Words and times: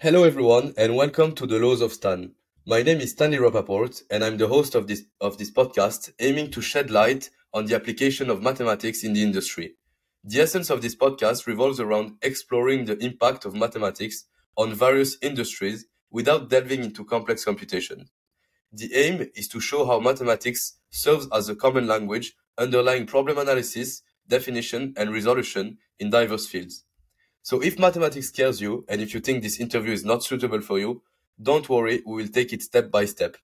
Hello 0.00 0.22
everyone 0.22 0.74
and 0.76 0.94
welcome 0.94 1.34
to 1.34 1.44
the 1.44 1.58
Laws 1.58 1.80
of 1.80 1.92
Stan. 1.92 2.30
My 2.64 2.82
name 2.82 3.00
is 3.00 3.10
Stanley 3.10 3.38
Rappaport 3.38 4.00
and 4.12 4.22
I'm 4.22 4.36
the 4.36 4.46
host 4.46 4.76
of 4.76 4.86
this 4.86 5.02
of 5.20 5.38
this 5.38 5.50
podcast 5.50 6.12
aiming 6.20 6.52
to 6.52 6.60
shed 6.60 6.88
light 6.88 7.30
on 7.52 7.66
the 7.66 7.74
application 7.74 8.30
of 8.30 8.40
mathematics 8.40 9.02
in 9.02 9.12
the 9.12 9.24
industry. 9.24 9.74
The 10.22 10.38
essence 10.38 10.70
of 10.70 10.82
this 10.82 10.94
podcast 10.94 11.48
revolves 11.48 11.80
around 11.80 12.12
exploring 12.22 12.84
the 12.84 12.96
impact 12.98 13.44
of 13.44 13.56
mathematics 13.56 14.26
on 14.56 14.72
various 14.72 15.16
industries 15.20 15.86
without 16.12 16.48
delving 16.48 16.84
into 16.84 17.04
complex 17.04 17.44
computation. 17.44 18.08
The 18.72 18.94
aim 18.94 19.28
is 19.34 19.48
to 19.48 19.58
show 19.58 19.84
how 19.84 19.98
mathematics 19.98 20.78
serves 20.90 21.26
as 21.32 21.48
a 21.48 21.56
common 21.56 21.88
language 21.88 22.34
underlying 22.56 23.06
problem 23.06 23.36
analysis, 23.36 24.02
definition 24.28 24.94
and 24.96 25.12
resolution 25.12 25.78
in 25.98 26.10
diverse 26.10 26.46
fields. 26.46 26.84
So 27.42 27.62
if 27.62 27.78
mathematics 27.78 28.28
scares 28.28 28.60
you 28.60 28.84
and 28.88 29.00
if 29.00 29.14
you 29.14 29.20
think 29.20 29.42
this 29.42 29.60
interview 29.60 29.92
is 29.92 30.04
not 30.04 30.22
suitable 30.22 30.60
for 30.60 30.78
you, 30.78 31.02
don't 31.40 31.68
worry, 31.68 32.02
we 32.06 32.22
will 32.22 32.28
take 32.28 32.52
it 32.52 32.62
step 32.62 32.90
by 32.90 33.04
step. 33.04 33.36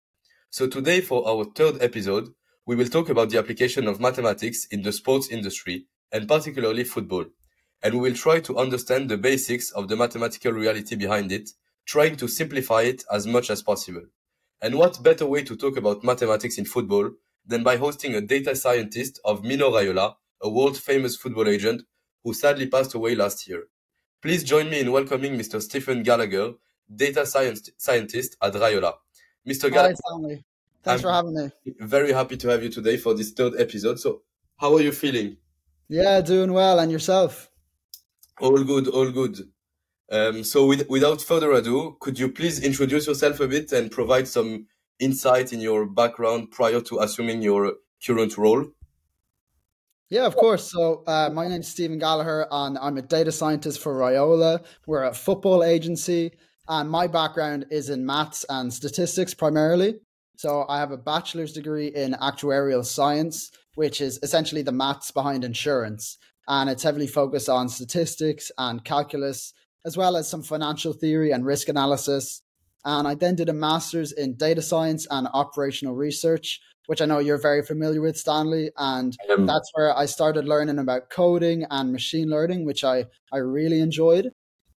So 0.50 0.66
today 0.68 1.00
for 1.00 1.26
our 1.28 1.44
third 1.44 1.80
episode, 1.80 2.34
we 2.66 2.76
will 2.76 2.88
talk 2.88 3.08
about 3.08 3.30
the 3.30 3.38
application 3.38 3.86
of 3.86 4.00
mathematics 4.00 4.66
in 4.66 4.82
the 4.82 4.92
sports 4.92 5.28
industry 5.28 5.86
and 6.12 6.28
particularly 6.28 6.84
football. 6.84 7.26
And 7.82 7.94
we 7.94 8.00
will 8.00 8.16
try 8.16 8.40
to 8.40 8.58
understand 8.58 9.08
the 9.08 9.18
basics 9.18 9.70
of 9.70 9.88
the 9.88 9.96
mathematical 9.96 10.52
reality 10.52 10.96
behind 10.96 11.32
it, 11.32 11.50
trying 11.86 12.16
to 12.16 12.28
simplify 12.28 12.82
it 12.82 13.04
as 13.12 13.26
much 13.26 13.50
as 13.50 13.62
possible. 13.62 14.02
And 14.62 14.76
what 14.76 15.02
better 15.02 15.26
way 15.26 15.42
to 15.42 15.56
talk 15.56 15.76
about 15.76 16.04
mathematics 16.04 16.56
in 16.56 16.64
football 16.64 17.10
than 17.46 17.62
by 17.62 17.76
hosting 17.76 18.14
a 18.14 18.20
data 18.20 18.56
scientist 18.56 19.20
of 19.24 19.44
Mino 19.44 19.70
Raiola, 19.70 20.14
a 20.40 20.48
world 20.48 20.78
famous 20.78 21.16
football 21.16 21.48
agent 21.48 21.82
who 22.22 22.32
sadly 22.32 22.66
passed 22.66 22.94
away 22.94 23.14
last 23.14 23.46
year. 23.46 23.64
Please 24.24 24.42
join 24.42 24.70
me 24.70 24.80
in 24.80 24.90
welcoming 24.90 25.36
Mr. 25.36 25.60
Stephen 25.60 26.02
Gallagher, 26.02 26.54
data 26.96 27.26
science, 27.26 27.68
scientist 27.76 28.38
at 28.40 28.54
Raiola. 28.54 28.94
Mr. 29.46 29.70
Gallagher. 29.70 29.96
Hi, 30.02 30.42
Thanks 30.82 30.86
I'm 30.86 30.98
for 31.00 31.12
having 31.12 31.34
me. 31.34 31.52
Very 31.80 32.10
happy 32.10 32.38
to 32.38 32.48
have 32.48 32.62
you 32.62 32.70
today 32.70 32.96
for 32.96 33.12
this 33.12 33.32
third 33.32 33.52
episode. 33.58 34.00
So, 34.00 34.22
how 34.56 34.74
are 34.76 34.80
you 34.80 34.92
feeling? 34.92 35.36
Yeah, 35.90 36.22
doing 36.22 36.54
well. 36.54 36.78
And 36.78 36.90
yourself? 36.90 37.50
All 38.40 38.64
good, 38.64 38.88
all 38.88 39.10
good. 39.10 39.40
Um, 40.10 40.42
so, 40.42 40.64
with, 40.64 40.88
without 40.88 41.20
further 41.20 41.52
ado, 41.52 41.98
could 42.00 42.18
you 42.18 42.30
please 42.30 42.64
introduce 42.64 43.06
yourself 43.06 43.40
a 43.40 43.46
bit 43.46 43.72
and 43.72 43.90
provide 43.90 44.26
some 44.26 44.68
insight 45.00 45.52
in 45.52 45.60
your 45.60 45.84
background 45.84 46.50
prior 46.50 46.80
to 46.80 47.00
assuming 47.00 47.42
your 47.42 47.74
current 48.02 48.38
role? 48.38 48.64
Yeah, 50.10 50.26
of 50.26 50.36
course. 50.36 50.70
So 50.70 51.02
uh, 51.06 51.30
my 51.32 51.48
name 51.48 51.60
is 51.60 51.68
Stephen 51.68 51.98
Gallagher, 51.98 52.46
and 52.50 52.78
I'm 52.78 52.98
a 52.98 53.02
data 53.02 53.32
scientist 53.32 53.80
for 53.80 53.94
Raiola. 53.94 54.64
We're 54.86 55.04
a 55.04 55.14
football 55.14 55.64
agency, 55.64 56.32
and 56.68 56.90
my 56.90 57.06
background 57.06 57.66
is 57.70 57.88
in 57.88 58.04
maths 58.04 58.44
and 58.48 58.72
statistics 58.72 59.34
primarily. 59.34 59.96
So 60.36 60.66
I 60.68 60.78
have 60.78 60.90
a 60.90 60.98
bachelor's 60.98 61.52
degree 61.52 61.88
in 61.88 62.12
actuarial 62.14 62.84
science, 62.84 63.50
which 63.76 64.00
is 64.00 64.18
essentially 64.22 64.62
the 64.62 64.72
maths 64.72 65.10
behind 65.10 65.42
insurance, 65.42 66.18
and 66.48 66.68
it's 66.68 66.82
heavily 66.82 67.06
focused 67.06 67.48
on 67.48 67.68
statistics 67.68 68.52
and 68.58 68.84
calculus, 68.84 69.54
as 69.86 69.96
well 69.96 70.16
as 70.16 70.28
some 70.28 70.42
financial 70.42 70.92
theory 70.92 71.30
and 71.30 71.46
risk 71.46 71.68
analysis. 71.68 72.42
And 72.84 73.08
I 73.08 73.14
then 73.14 73.34
did 73.34 73.48
a 73.48 73.54
master's 73.54 74.12
in 74.12 74.34
data 74.34 74.62
science 74.62 75.06
and 75.10 75.28
operational 75.32 75.94
research, 75.94 76.60
which 76.86 77.00
I 77.00 77.06
know 77.06 77.18
you're 77.18 77.40
very 77.40 77.62
familiar 77.62 78.00
with, 78.00 78.16
Stanley. 78.16 78.70
And 78.76 79.16
um, 79.30 79.46
that's 79.46 79.70
where 79.72 79.96
I 79.96 80.06
started 80.06 80.44
learning 80.44 80.78
about 80.78 81.10
coding 81.10 81.64
and 81.70 81.92
machine 81.92 82.28
learning, 82.28 82.66
which 82.66 82.84
I, 82.84 83.06
I 83.32 83.38
really 83.38 83.80
enjoyed. 83.80 84.30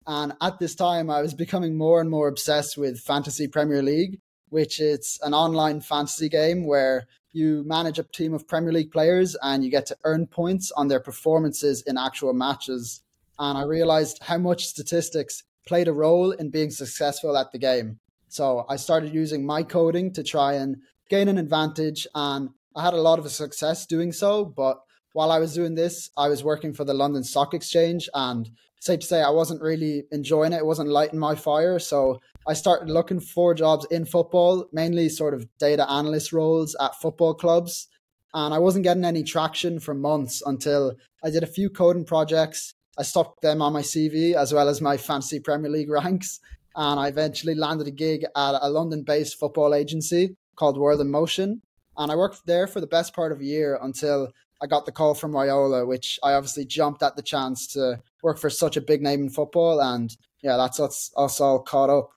And 0.06 0.34
at 0.42 0.58
this 0.60 0.74
time, 0.74 1.10
I 1.10 1.22
was 1.22 1.34
becoming 1.34 1.78
more 1.78 2.00
and 2.00 2.10
more 2.10 2.30
obsessed 2.30 2.78
with 2.78 3.02
Fantasy 3.02 3.48
Premier 3.48 3.84
League, 3.84 4.20
which 4.48 4.80
is 4.80 5.20
an 5.22 5.34
online 5.34 5.82
fantasy 5.82 6.30
game 6.30 6.66
where 6.66 7.08
you 7.34 7.64
manage 7.66 8.00
a 8.00 8.04
team 8.04 8.34
of 8.34 8.48
Premier 8.48 8.72
League 8.72 8.92
players 8.92 9.36
and 9.44 9.66
you 9.66 9.70
get 9.70 9.86
to 9.88 9.98
earn 10.06 10.28
points 10.28 10.72
on 10.72 10.88
their 10.88 11.02
performances 11.02 11.84
in 11.86 11.98
actual 11.98 12.34
matches. 12.34 13.02
And 13.38 13.58
I 13.58 13.64
realized 13.64 14.20
how 14.24 14.38
much 14.38 14.66
statistics 14.66 15.44
played 15.68 15.88
a 15.88 15.94
role 15.94 16.32
in 16.32 16.50
being 16.50 16.72
successful 16.72 17.38
at 17.38 17.52
the 17.52 17.60
game. 17.60 18.00
So 18.30 18.66
I 18.68 18.76
started 18.78 19.14
using 19.14 19.46
my 19.46 19.64
coding 19.64 20.14
to 20.14 20.24
try 20.24 20.54
and 20.54 20.78
gain 21.10 21.28
an 21.28 21.38
advantage. 21.38 22.08
And 22.16 22.50
I 22.76 22.84
had 22.84 22.94
a 22.94 23.02
lot 23.02 23.20
of 23.20 23.32
success 23.32 23.86
doing 23.86 24.12
so. 24.12 24.46
But 24.46 24.80
while 25.14 25.32
I 25.32 25.40
was 25.40 25.54
doing 25.54 25.76
this, 25.76 26.10
I 26.18 26.28
was 26.30 26.44
working 26.44 26.74
for 26.74 26.84
the 26.84 26.94
London 26.94 27.24
Stock 27.24 27.54
Exchange. 27.54 28.10
And 28.14 28.50
safe 28.80 29.00
to 29.02 29.06
say, 29.06 29.22
I 29.22 29.30
wasn't 29.30 29.62
really 29.62 30.04
enjoying 30.12 30.54
it. 30.54 30.58
It 30.58 30.66
wasn't 30.66 30.90
lighting 30.90 31.20
my 31.20 31.36
fire. 31.36 31.80
So 31.80 32.20
I 32.48 32.54
started 32.54 32.90
looking 32.90 33.20
for 33.20 33.54
jobs 33.54 33.86
in 33.92 34.06
football, 34.06 34.68
mainly 34.72 35.10
sort 35.10 35.34
of 35.34 35.48
data 35.58 35.90
analyst 35.90 36.32
roles 36.32 36.76
at 36.80 36.96
football 36.96 37.34
clubs. 37.34 37.88
And 38.34 38.54
I 38.54 38.60
wasn't 38.60 38.84
getting 38.84 39.06
any 39.06 39.24
traction 39.24 39.80
for 39.80 39.94
months 39.94 40.44
until 40.46 40.94
I 41.24 41.30
did 41.30 41.44
a 41.44 41.48
few 41.48 41.70
coding 41.70 42.06
projects. 42.06 42.74
I 42.98 43.04
stuck 43.04 43.42
them 43.42 43.62
on 43.62 43.74
my 43.74 43.82
CV 43.82 44.34
as 44.34 44.54
well 44.54 44.70
as 44.70 44.82
my 44.82 44.98
fantasy 44.98 45.40
Premier 45.40 45.70
League 45.70 45.90
ranks. 45.90 46.40
And 46.76 47.00
I 47.00 47.08
eventually 47.08 47.56
landed 47.56 47.88
a 47.88 47.92
gig 47.92 48.24
at 48.24 48.60
a 48.62 48.70
London 48.70 49.04
based 49.04 49.40
football 49.40 49.74
agency 49.74 50.36
called 50.56 50.78
World 50.78 51.02
in 51.02 51.10
Motion. 51.10 51.62
And 51.98 52.12
I 52.12 52.16
worked 52.16 52.46
there 52.46 52.68
for 52.68 52.80
the 52.80 52.88
best 52.88 53.16
part 53.16 53.32
of 53.32 53.40
a 53.40 53.46
year 53.46 53.80
until 53.82 54.32
I 54.62 54.68
got 54.68 54.86
the 54.86 54.92
call 54.92 55.14
from 55.14 55.32
Raiola, 55.32 55.88
which 55.88 56.20
I 56.24 56.34
obviously 56.34 56.66
jumped 56.66 57.04
at 57.04 57.16
the 57.16 57.22
chance 57.22 57.68
to 57.74 58.00
work 58.22 58.38
for 58.38 58.50
such 58.50 58.78
a 58.78 58.82
big 58.82 59.02
name 59.02 59.22
in 59.22 59.30
football. 59.30 59.80
And 59.80 60.16
yeah, 60.42 60.58
that's 60.58 60.80
us, 60.80 61.12
us 61.18 61.42
all 61.42 61.60
caught 61.60 61.90
up. 61.90 62.10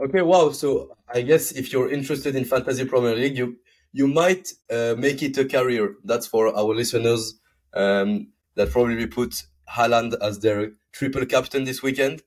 Okay, 0.00 0.22
wow. 0.22 0.50
So 0.50 0.96
I 1.12 1.22
guess 1.22 1.52
if 1.52 1.72
you're 1.72 1.90
interested 1.90 2.36
in 2.36 2.44
Fantasy 2.44 2.84
Premier 2.84 3.16
League, 3.16 3.36
you 3.36 3.56
you 3.92 4.06
might 4.06 4.52
uh, 4.70 4.94
make 4.96 5.22
it 5.22 5.38
a 5.38 5.44
career. 5.44 5.94
That's 6.04 6.26
for 6.26 6.54
our 6.54 6.74
listeners 6.74 7.40
um, 7.74 8.28
that 8.58 8.72
probably 8.72 9.06
put 9.06 9.44
Haaland 9.70 10.16
as 10.20 10.40
their 10.40 10.72
triple 10.92 11.24
captain 11.24 11.64
this 11.64 11.80
weekend. 11.80 12.22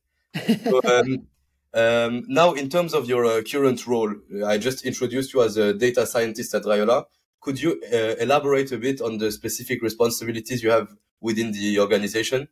So, 0.64 0.82
um, 0.86 1.28
um, 1.74 2.24
now, 2.28 2.54
in 2.54 2.70
terms 2.70 2.94
of 2.94 3.08
your 3.08 3.26
uh, 3.26 3.42
current 3.44 3.86
role, 3.86 4.16
I 4.46 4.58
just 4.58 4.86
introduced 4.86 5.34
you 5.34 5.44
as 5.44 5.58
a 5.58 5.74
data 5.74 6.06
scientist 6.08 6.56
at 6.56 6.64
Raiola. 6.64 7.06
Could 7.42 7.62
you 7.62 7.82
uh, 7.92 8.16
elaborate 8.20 8.72
a 8.72 8.78
bit 8.78 9.02
on 9.02 9.18
the 9.18 9.32
specific 9.32 9.82
responsibilities 9.82 10.64
you 10.64 10.72
have 10.72 10.88
within 11.20 11.52
the 11.52 11.80
organization? 11.80 12.48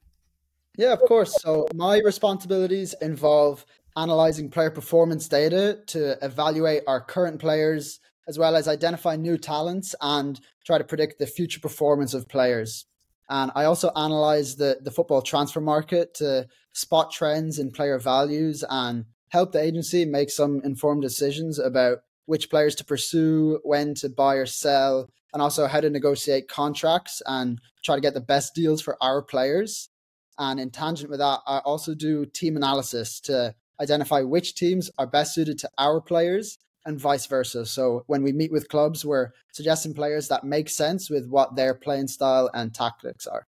Yeah, 0.77 0.93
of 0.93 0.99
course. 0.99 1.41
So, 1.41 1.67
my 1.73 1.99
responsibilities 2.03 2.93
involve 3.01 3.65
analyzing 3.95 4.49
player 4.49 4.71
performance 4.71 5.29
data 5.29 5.79
to 5.87 6.17
evaluate 6.23 6.83
our 6.85 6.99
current 6.99 7.39
players, 7.39 8.01
as 8.27 8.37
well 8.37 8.57
as 8.57 8.67
identify 8.67 9.15
new 9.15 9.37
talents 9.37 9.95
and 10.01 10.39
try 10.65 10.77
to 10.77 10.83
predict 10.83 11.17
the 11.17 11.27
future 11.27 11.61
performance 11.61 12.13
of 12.13 12.27
players. 12.27 12.85
And 13.29 13.51
I 13.55 13.65
also 13.65 13.91
analyze 13.95 14.55
the, 14.55 14.79
the 14.81 14.91
football 14.91 15.21
transfer 15.21 15.61
market 15.61 16.15
to 16.15 16.47
spot 16.73 17.11
trends 17.11 17.59
in 17.59 17.71
player 17.71 17.99
values 17.99 18.63
and 18.69 19.05
help 19.29 19.51
the 19.51 19.61
agency 19.61 20.05
make 20.05 20.29
some 20.29 20.61
informed 20.63 21.03
decisions 21.03 21.59
about 21.59 21.99
which 22.25 22.49
players 22.49 22.75
to 22.75 22.85
pursue, 22.85 23.59
when 23.63 23.93
to 23.95 24.09
buy 24.09 24.35
or 24.35 24.45
sell, 24.45 25.09
and 25.33 25.41
also 25.41 25.67
how 25.67 25.79
to 25.79 25.89
negotiate 25.89 26.47
contracts 26.47 27.21
and 27.25 27.59
try 27.83 27.95
to 27.95 28.01
get 28.01 28.13
the 28.13 28.21
best 28.21 28.55
deals 28.55 28.81
for 28.81 28.97
our 29.01 29.21
players. 29.21 29.89
And 30.37 30.59
in 30.59 30.71
tangent 30.71 31.09
with 31.09 31.19
that, 31.19 31.39
I 31.45 31.59
also 31.59 31.93
do 31.93 32.25
team 32.25 32.55
analysis 32.55 33.19
to 33.21 33.53
identify 33.79 34.21
which 34.21 34.55
teams 34.55 34.89
are 34.97 35.07
best 35.07 35.33
suited 35.33 35.59
to 35.59 35.69
our 35.77 36.01
players 36.01 36.57
and 36.89 36.99
vice 36.99 37.27
versa. 37.27 37.65
So 37.65 38.03
when 38.07 38.23
we 38.23 38.33
meet 38.33 38.51
with 38.51 38.67
clubs, 38.67 39.05
we're 39.05 39.29
suggesting 39.53 39.93
players 39.93 40.27
that 40.27 40.43
make 40.43 40.67
sense 40.67 41.09
with 41.09 41.27
what 41.29 41.55
their 41.55 41.73
playing 41.73 42.07
style 42.07 42.49
and 42.53 42.73
tactics 42.73 43.27
are. 43.27 43.47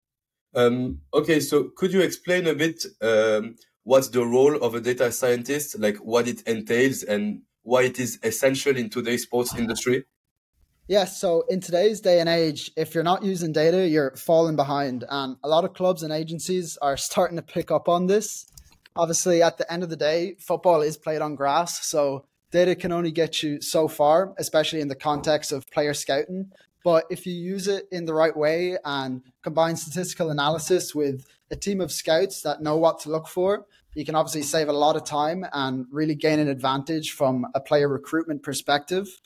Um, 0.54 1.00
okay, 1.14 1.40
so 1.40 1.70
could 1.74 1.92
you 1.92 2.02
explain 2.02 2.46
a 2.46 2.54
bit 2.54 2.84
um, 3.00 3.56
what's 3.84 4.08
the 4.08 4.24
role 4.24 4.54
of 4.62 4.74
a 4.74 4.80
data 4.80 5.10
scientist, 5.10 5.78
like 5.78 5.96
what 5.96 6.28
it 6.28 6.42
entails 6.42 7.02
and 7.02 7.42
why 7.62 7.84
it 7.84 7.98
is 7.98 8.18
essential 8.22 8.76
in 8.76 8.90
today's 8.90 9.22
sports 9.22 9.54
industry? 9.56 10.04
Yes, 10.88 11.18
so 11.18 11.44
in 11.48 11.60
today's 11.60 12.00
day 12.00 12.20
and 12.20 12.28
age, 12.28 12.70
if 12.76 12.94
you're 12.94 13.04
not 13.04 13.24
using 13.24 13.52
data, 13.52 13.88
you're 13.88 14.14
falling 14.16 14.56
behind. 14.56 15.04
And 15.08 15.36
a 15.42 15.48
lot 15.48 15.64
of 15.64 15.72
clubs 15.72 16.02
and 16.02 16.12
agencies 16.12 16.76
are 16.82 16.96
starting 17.08 17.36
to 17.36 17.42
pick 17.42 17.70
up 17.70 17.88
on 17.88 18.06
this. 18.06 18.46
Obviously, 18.94 19.42
at 19.42 19.56
the 19.56 19.72
end 19.72 19.82
of 19.82 19.88
the 19.88 19.96
day, 19.96 20.36
football 20.38 20.82
is 20.82 20.98
played 20.98 21.22
on 21.22 21.34
grass. 21.34 21.86
So 21.86 22.26
data 22.52 22.76
can 22.76 22.92
only 22.92 23.10
get 23.10 23.42
you 23.42 23.60
so 23.60 23.88
far, 23.88 24.34
especially 24.38 24.80
in 24.80 24.88
the 24.88 24.94
context 24.94 25.50
of 25.50 25.68
player 25.70 25.94
scouting. 25.94 26.52
But 26.84 27.06
if 27.10 27.26
you 27.26 27.32
use 27.32 27.66
it 27.66 27.88
in 27.90 28.04
the 28.04 28.14
right 28.14 28.36
way 28.36 28.76
and 28.84 29.22
combine 29.42 29.76
statistical 29.76 30.30
analysis 30.30 30.94
with 30.94 31.26
a 31.50 31.56
team 31.56 31.80
of 31.80 31.90
scouts 31.90 32.42
that 32.42 32.62
know 32.62 32.76
what 32.76 33.00
to 33.00 33.10
look 33.10 33.26
for, 33.26 33.66
you 33.94 34.04
can 34.04 34.14
obviously 34.14 34.42
save 34.42 34.68
a 34.68 34.72
lot 34.72 34.96
of 34.96 35.04
time 35.04 35.44
and 35.52 35.86
really 35.90 36.14
gain 36.14 36.38
an 36.38 36.48
advantage 36.48 37.12
from 37.12 37.46
a 37.54 37.60
player 37.60 37.88
recruitment 37.88 38.42
perspective. 38.42 39.20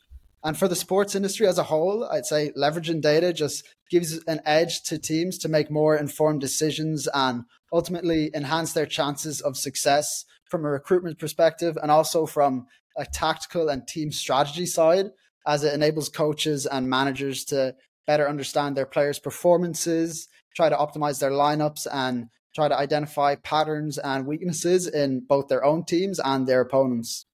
And 0.45 0.57
for 0.57 0.69
the 0.69 0.77
sports 0.77 1.15
industry 1.15 1.47
as 1.47 1.59
a 1.59 1.65
whole, 1.65 2.05
I'd 2.05 2.27
say 2.27 2.53
leveraging 2.57 3.01
data 3.01 3.33
just 3.33 3.65
gives 3.91 4.23
an 4.25 4.41
edge 4.45 4.83
to 4.85 4.99
teams 4.99 5.39
to 5.39 5.49
make 5.49 5.71
more 5.71 5.97
informed 5.97 6.41
decisions 6.41 7.09
and 7.15 7.45
ultimately 7.73 8.31
enhance 8.35 8.73
their 8.73 8.87
chances 8.87 9.41
of 9.41 9.57
success 9.57 10.25
from 10.49 10.65
a 10.65 10.71
recruitment 10.71 11.19
perspective 11.19 11.77
and 11.81 11.91
also 11.91 12.27
from 12.27 12.67
a 12.97 13.05
tactical 13.05 13.69
and 13.69 13.87
team 13.87 14.11
strategy 14.11 14.67
side, 14.67 15.11
as 15.47 15.65
it 15.65 15.75
enables 15.75 16.09
coaches 16.09 16.67
and 16.67 16.89
managers 16.89 17.45
to 17.45 17.75
better 18.07 18.29
understand 18.29 18.77
their 18.77 18.87
players' 18.87 19.19
performances, 19.19 20.29
try 20.55 20.69
to 20.69 20.77
optimize 20.77 21.21
their 21.21 21.31
lineups, 21.31 21.87
and 21.93 22.29
try 22.55 22.69
to 22.69 22.79
identify 22.79 23.35
patterns 23.35 23.99
and 23.99 24.27
weaknesses 24.27 24.87
in 24.87 25.21
both 25.21 25.49
their 25.49 25.65
own 25.65 25.85
teams 25.85 26.19
and 26.25 26.47
their 26.47 26.63
opponents. 26.63 27.27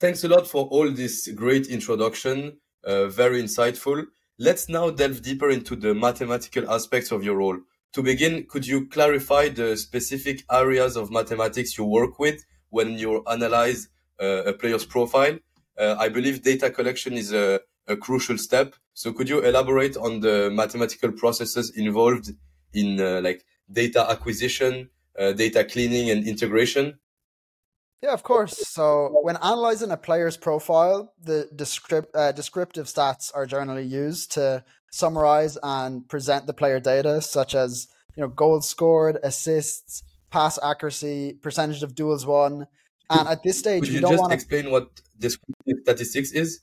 Thanks 0.00 0.24
a 0.24 0.28
lot 0.28 0.46
for 0.46 0.64
all 0.66 0.90
this 0.90 1.28
great 1.28 1.66
introduction. 1.66 2.58
Uh, 2.82 3.08
very 3.08 3.42
insightful. 3.42 4.06
Let's 4.38 4.70
now 4.70 4.88
delve 4.88 5.20
deeper 5.20 5.50
into 5.50 5.76
the 5.76 5.94
mathematical 5.94 6.70
aspects 6.70 7.12
of 7.12 7.22
your 7.22 7.36
role. 7.36 7.58
To 7.94 8.04
begin, 8.04 8.46
could 8.48 8.66
you 8.68 8.86
clarify 8.86 9.48
the 9.48 9.76
specific 9.76 10.44
areas 10.50 10.96
of 10.96 11.10
mathematics 11.10 11.76
you 11.76 11.84
work 11.84 12.20
with 12.20 12.44
when 12.68 12.96
you 12.98 13.24
analyze 13.28 13.88
uh, 14.22 14.44
a 14.44 14.52
player's 14.52 14.86
profile? 14.86 15.38
Uh, 15.76 15.96
I 15.98 16.08
believe 16.08 16.42
data 16.42 16.70
collection 16.70 17.14
is 17.14 17.32
a, 17.32 17.60
a 17.88 17.96
crucial 17.96 18.38
step. 18.38 18.76
So 18.94 19.12
could 19.12 19.28
you 19.28 19.40
elaborate 19.40 19.96
on 19.96 20.20
the 20.20 20.50
mathematical 20.52 21.10
processes 21.10 21.76
involved 21.76 22.30
in 22.72 23.00
uh, 23.00 23.22
like 23.24 23.44
data 23.72 24.08
acquisition, 24.08 24.90
uh, 25.18 25.32
data 25.32 25.64
cleaning 25.64 26.10
and 26.10 26.28
integration? 26.28 27.00
Yeah, 28.02 28.12
of 28.12 28.22
course. 28.22 28.56
So 28.68 29.20
when 29.22 29.36
analyzing 29.36 29.90
a 29.90 29.96
player's 29.96 30.36
profile, 30.36 31.12
the 31.22 31.48
descript, 31.54 32.14
uh, 32.14 32.32
descriptive 32.32 32.86
stats 32.86 33.30
are 33.34 33.44
generally 33.44 33.84
used 33.84 34.32
to 34.32 34.64
summarize 34.90 35.58
and 35.62 36.08
present 36.08 36.46
the 36.46 36.54
player 36.54 36.80
data, 36.80 37.20
such 37.20 37.54
as 37.54 37.88
you 38.16 38.22
know 38.22 38.28
goals 38.28 38.68
scored, 38.68 39.18
assists, 39.22 40.02
pass 40.30 40.58
accuracy, 40.62 41.34
percentage 41.42 41.82
of 41.82 41.94
duels 41.94 42.24
won. 42.24 42.66
And 43.10 43.28
at 43.28 43.42
this 43.42 43.58
stage, 43.58 43.82
Could 43.82 43.88
you, 43.88 43.94
you 43.96 44.00
don't 44.00 44.12
just 44.12 44.20
want 44.20 44.30
to 44.30 44.34
explain 44.36 44.70
what 44.70 45.02
descriptive 45.18 45.78
statistics 45.82 46.30
is? 46.30 46.60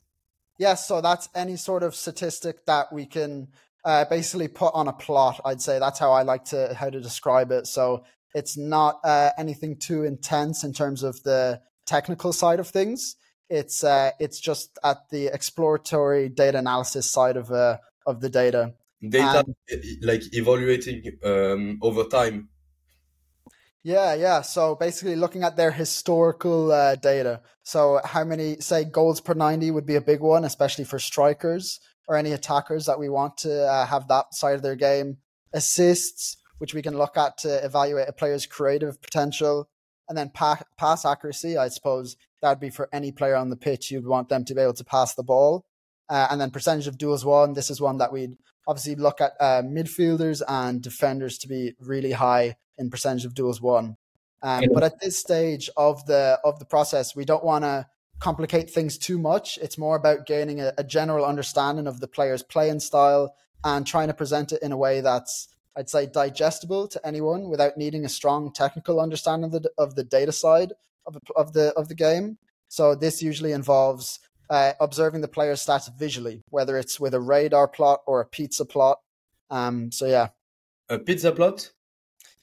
Yes, 0.57 0.88
so 0.88 1.01
that's 1.01 1.30
any 1.36 1.56
sort 1.56 1.84
of 1.84 1.94
statistic 1.94 2.66
that 2.66 2.92
we 2.92 3.06
can 3.06 3.50
uh, 3.86 4.06
basically 4.06 4.48
put 4.48 4.74
on 4.74 4.88
a 4.88 4.94
plot. 4.94 5.39
I'd 5.45 5.62
say 5.62 5.78
that's 5.78 6.00
how 6.00 6.12
I 6.13 6.24
like 6.24 6.45
to 6.45 6.74
how 6.74 6.89
to 6.89 7.00
describe 7.00 7.51
it. 7.51 7.68
So 7.68 8.04
it's 8.33 8.57
not 8.57 9.00
uh, 9.03 9.31
anything 9.38 9.77
too 9.77 10.03
intense 10.03 10.63
in 10.63 10.74
terms 10.74 11.03
of 11.03 11.24
the 11.24 11.62
technical 11.85 12.33
side 12.33 12.59
of 12.59 12.68
things. 12.68 13.15
It's 13.50 13.83
uh, 13.83 14.12
it's 14.19 14.39
just 14.39 14.77
at 14.83 15.09
the 15.09 15.27
exploratory 15.27 16.29
data 16.29 16.57
analysis 16.57 17.09
side 17.09 17.38
of 17.38 17.51
uh, 17.51 17.77
of 18.06 18.21
the 18.21 18.29
data. 18.29 18.74
Data 19.07 19.45
like 20.01 20.24
evaluating 20.33 21.03
um, 21.24 21.79
over 21.81 22.03
time. 22.06 22.50
Yeah, 23.83 24.15
yeah. 24.15 24.41
So 24.41 24.75
basically, 24.75 25.15
looking 25.15 25.44
at 25.44 25.56
their 25.56 25.71
historical 25.71 26.71
uh, 26.71 26.95
data. 26.95 27.41
So 27.63 28.01
how 28.03 28.25
many, 28.25 28.57
say, 28.59 28.83
goals 28.83 29.21
per 29.21 29.33
ninety 29.33 29.71
would 29.71 29.85
be 29.85 29.95
a 29.95 30.01
big 30.01 30.19
one, 30.19 30.44
especially 30.44 30.83
for 30.83 31.00
strikers 31.00 31.79
or 32.07 32.18
any 32.18 32.33
attackers 32.33 32.85
that 32.88 33.00
we 33.00 33.07
want 33.07 33.38
to 33.38 33.65
uh, 33.65 33.85
have 33.85 34.07
that 34.07 34.33
side 34.33 34.56
of 34.56 34.62
their 34.62 34.75
game. 34.75 35.18
Assists, 35.53 36.38
which 36.57 36.74
we 36.74 36.81
can 36.81 36.98
look 36.98 37.18
at 37.18 37.38
to 37.39 37.63
evaluate 37.63 38.09
a 38.09 38.13
player's 38.13 38.45
creative 38.45 39.01
potential. 39.01 39.69
And 40.09 40.18
then 40.18 40.30
pa- 40.30 40.63
pass 40.77 41.06
accuracy, 41.06 41.57
I 41.57 41.68
suppose 41.68 42.15
that'd 42.42 42.59
be 42.59 42.69
for 42.69 42.89
any 42.94 43.12
player 43.12 43.36
on 43.36 43.50
the 43.50 43.57
pitch. 43.57 43.92
You'd 43.92 44.07
want 44.07 44.30
them 44.30 44.45
to 44.45 44.56
be 44.56 44.62
able 44.62 44.74
to 44.74 44.86
pass 44.86 45.13
the 45.15 45.24
ball. 45.24 45.65
Uh, 46.09 46.27
and 46.31 46.39
then 46.39 46.51
percentage 46.51 46.88
of 46.88 46.98
duels 46.98 47.25
won. 47.25 47.54
This 47.54 47.69
is 47.69 47.81
one 47.81 47.98
that 47.98 48.13
we'd 48.13 48.38
obviously 48.68 48.95
look 48.95 49.19
at 49.19 49.33
uh, 49.39 49.62
midfielders 49.62 50.42
and 50.48 50.81
defenders 50.81 51.38
to 51.39 51.48
be 51.48 51.74
really 51.80 52.13
high 52.13 52.56
in 52.77 52.89
percentage 52.89 53.25
of 53.25 53.33
duels 53.33 53.62
won. 53.62 53.98
Um, 54.42 54.65
but 54.74 54.83
at 54.83 55.00
this 55.00 55.18
stage 55.18 55.69
of 55.75 56.06
the 56.06 56.39
of 56.44 56.60
the 56.60 56.65
process, 56.65 57.15
we 57.15 57.25
don't 57.25 57.44
want 57.44 57.63
to 57.63 57.88
complicate 58.19 58.69
things 58.69 58.98
too 58.98 59.18
much. 59.18 59.57
It's 59.62 59.77
more 59.77 59.95
about 59.95 60.25
gaining 60.25 60.62
a, 60.62 60.74
a 60.77 60.83
general 60.83 61.25
understanding 61.25 61.88
of 61.88 62.00
the 62.00 62.07
player's 62.07 62.44
playing 62.44 62.80
style 62.80 63.36
and 63.63 63.86
trying 63.86 64.07
to 64.07 64.13
present 64.13 64.51
it 64.51 64.62
in 64.62 64.71
a 64.71 64.77
way 64.77 65.01
that's 65.01 65.48
I'd 65.77 65.89
say 65.89 66.07
digestible 66.07 66.88
to 66.88 67.07
anyone 67.07 67.50
without 67.50 67.77
needing 67.77 68.03
a 68.03 68.09
strong 68.09 68.51
technical 68.51 69.00
understanding 69.00 69.53
of 69.53 69.62
the 69.62 69.69
of 69.77 69.95
the 69.95 70.03
data 70.03 70.31
side 70.31 70.74
of, 71.06 71.18
of 71.35 71.53
the 71.53 71.71
of 71.74 71.88
the 71.88 71.95
game. 71.95 72.39
So 72.68 72.95
this 72.95 73.21
usually 73.21 73.51
involves 73.51 74.19
uh, 74.50 74.74
observing 74.81 75.21
the 75.21 75.27
player's 75.27 75.65
stats 75.65 75.89
visually, 75.97 76.41
whether 76.50 76.77
it's 76.77 77.00
with 77.00 77.13
a 77.13 77.19
radar 77.19 77.68
plot 77.68 78.01
or 78.07 78.21
a 78.21 78.25
pizza 78.25 78.65
plot. 78.65 79.00
Um, 79.50 79.91
so 79.91 80.07
yeah, 80.07 80.29
a 80.89 80.97
pizza 80.97 81.31
plot. 81.31 81.71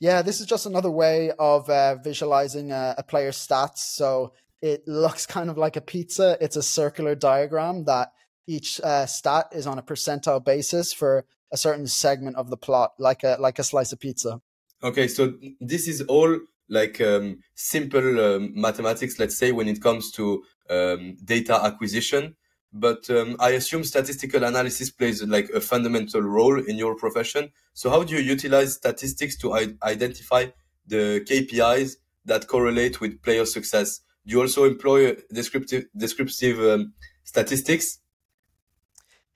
Yeah, 0.00 0.22
this 0.22 0.40
is 0.40 0.46
just 0.46 0.66
another 0.66 0.90
way 0.90 1.32
of 1.38 1.68
uh, 1.68 1.96
visualizing 1.96 2.72
a, 2.72 2.94
a 2.98 3.02
player's 3.02 3.36
stats. 3.36 3.78
So 3.78 4.32
it 4.62 4.84
looks 4.86 5.26
kind 5.26 5.50
of 5.50 5.58
like 5.58 5.76
a 5.76 5.80
pizza. 5.80 6.38
It's 6.40 6.56
a 6.56 6.62
circular 6.62 7.14
diagram 7.14 7.84
that 7.84 8.12
each 8.46 8.80
uh, 8.80 9.06
stat 9.06 9.48
is 9.52 9.66
on 9.66 9.78
a 9.78 9.82
percentile 9.82 10.44
basis 10.44 10.92
for 10.92 11.24
a 11.52 11.56
certain 11.56 11.86
segment 11.86 12.36
of 12.36 12.50
the 12.50 12.56
plot, 12.56 12.92
like 12.98 13.22
a 13.22 13.36
like 13.38 13.58
a 13.58 13.64
slice 13.64 13.92
of 13.92 14.00
pizza. 14.00 14.40
Okay, 14.82 15.08
so 15.08 15.34
this 15.60 15.88
is 15.88 16.02
all 16.02 16.38
like 16.68 17.00
um, 17.00 17.38
simple 17.54 18.20
um, 18.20 18.52
mathematics, 18.54 19.18
let's 19.18 19.36
say, 19.36 19.52
when 19.52 19.68
it 19.68 19.82
comes 19.82 20.10
to 20.12 20.42
um, 20.70 21.16
data 21.24 21.54
acquisition. 21.62 22.36
But 22.72 23.08
um, 23.08 23.36
I 23.38 23.50
assume 23.50 23.84
statistical 23.84 24.42
analysis 24.42 24.90
plays 24.90 25.22
like 25.22 25.48
a 25.50 25.60
fundamental 25.60 26.22
role 26.22 26.58
in 26.60 26.76
your 26.76 26.96
profession. 26.96 27.52
So 27.72 27.88
how 27.88 28.02
do 28.02 28.14
you 28.14 28.20
utilize 28.20 28.74
statistics 28.74 29.38
to 29.38 29.52
I- 29.54 29.74
identify 29.82 30.46
the 30.86 31.24
KPIs 31.28 31.96
that 32.24 32.48
correlate 32.48 33.00
with 33.00 33.22
player 33.22 33.46
success? 33.46 34.00
Do 34.26 34.32
you 34.32 34.40
also 34.40 34.64
employ 34.64 35.16
descriptive 35.32 35.84
descriptive 35.96 36.58
um, 36.58 36.94
statistics? 37.22 38.00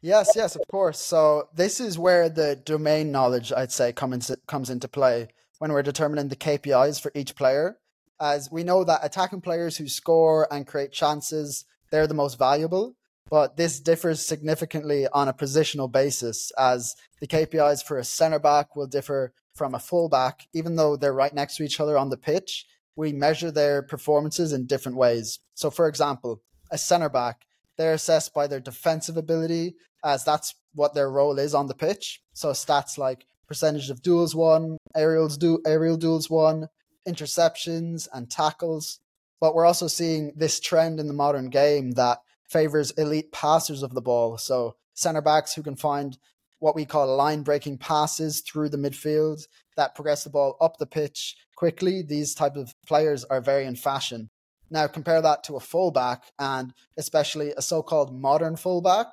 Yes, 0.01 0.31
yes, 0.37 0.55
of 0.55 0.63
course. 0.71 1.01
So 1.01 1.49
this 1.55 1.81
is 1.81 1.99
where 1.99 2.29
the 2.29 2.57
domain 2.57 3.11
knowledge, 3.11 3.53
I'd 3.53 3.73
say, 3.73 3.93
comes 3.93 4.31
comes 4.47 4.71
into 4.71 4.89
play 4.89 5.29
when 5.59 5.73
we're 5.73 5.83
determining 5.83 6.29
the 6.29 6.37
KPIs 6.37 7.01
for 7.01 7.11
each 7.15 7.35
player. 7.35 7.79
As 8.21 8.51
we 8.51 8.65
know 8.65 8.85
that 8.85 9.05
attacking 9.05 9.41
players 9.41 9.77
who 9.77 9.89
score 9.89 10.47
and 10.53 10.67
create 10.67 10.93
chances, 10.93 11.65
they're 11.91 12.07
the 12.07 12.15
most 12.15 12.39
valuable. 12.39 12.95
But 13.31 13.57
this 13.57 13.81
differs 13.81 14.25
significantly 14.25 15.07
on 15.13 15.29
a 15.29 15.35
positional 15.35 15.91
basis, 15.91 16.51
as 16.59 16.95
the 17.21 17.27
KPIs 17.27 17.85
for 17.85 17.99
a 17.99 18.05
centre 18.05 18.39
back 18.39 18.75
will 18.75 18.87
differ 18.87 19.35
from 19.55 19.75
a 19.75 19.81
fullback, 19.81 20.47
even 20.55 20.77
though 20.77 20.97
they're 20.97 21.13
right 21.13 21.35
next 21.35 21.57
to 21.57 21.65
each 21.65 21.81
other 21.81 21.99
on 21.99 22.09
the 22.09 22.17
pitch. 22.17 22.65
We 22.97 23.13
measure 23.13 23.51
their 23.51 23.83
performances 23.83 24.53
in 24.53 24.67
different 24.67 24.97
ways. 24.97 25.41
So, 25.55 25.71
for 25.71 25.89
example, 25.89 26.43
a 26.71 26.79
centre 26.79 27.09
back, 27.09 27.45
they're 27.79 27.95
assessed 27.95 28.35
by 28.35 28.47
their 28.47 28.61
defensive 28.61 29.17
ability, 29.17 29.77
as 30.05 30.25
that's 30.25 30.55
what 30.75 30.95
their 30.95 31.11
role 31.11 31.39
is 31.39 31.55
on 31.55 31.69
the 31.69 31.75
pitch. 31.75 32.21
So 32.35 32.51
stats 32.51 32.99
like 32.99 33.25
percentage 33.47 33.89
of 33.89 34.03
duels 34.03 34.35
won, 34.35 34.77
aerials 34.95 35.39
do 35.39 35.61
aerial 35.67 35.97
duels 35.97 36.29
won, 36.29 36.69
interceptions 37.09 38.07
and 38.13 38.31
tackles. 38.31 39.01
But 39.41 39.55
we're 39.55 39.65
also 39.65 39.87
seeing 39.87 40.33
this 40.37 40.61
trend 40.61 41.01
in 41.01 41.07
the 41.07 41.15
modern 41.15 41.49
game 41.49 41.93
that 41.93 42.19
favors 42.49 42.91
elite 42.93 43.33
passers 43.33 43.83
of 43.83 43.95
the 43.95 44.03
ball. 44.03 44.37
So 44.37 44.77
center 44.95 45.23
backs 45.23 45.55
who 45.55 45.63
can 45.63 45.77
find 45.77 46.19
what 46.59 46.75
we 46.75 46.85
call 46.85 47.17
line 47.17 47.43
breaking 47.43 47.79
passes 47.79 48.41
through 48.41 48.69
the 48.69 48.77
midfield 48.77 49.47
that 49.77 49.95
progress 49.95 50.25
the 50.25 50.31
ball 50.31 50.57
up 50.61 50.79
the 50.79 50.87
pitch 50.87 51.37
quickly. 51.55 52.03
These 52.03 52.35
type 52.35 52.57
of 52.57 52.75
players 52.87 53.25
are 53.25 53.41
very 53.41 53.65
in 53.65 53.77
fashion. 53.77 54.29
Now 54.71 54.87
compare 54.87 55.23
that 55.23 55.45
to 55.45 55.57
a 55.57 55.61
fullback 55.61 56.25
and 56.39 56.73
especially 56.97 57.53
a 57.57 57.63
so-called 57.63 58.15
modern 58.15 58.57
fullback 58.57 59.07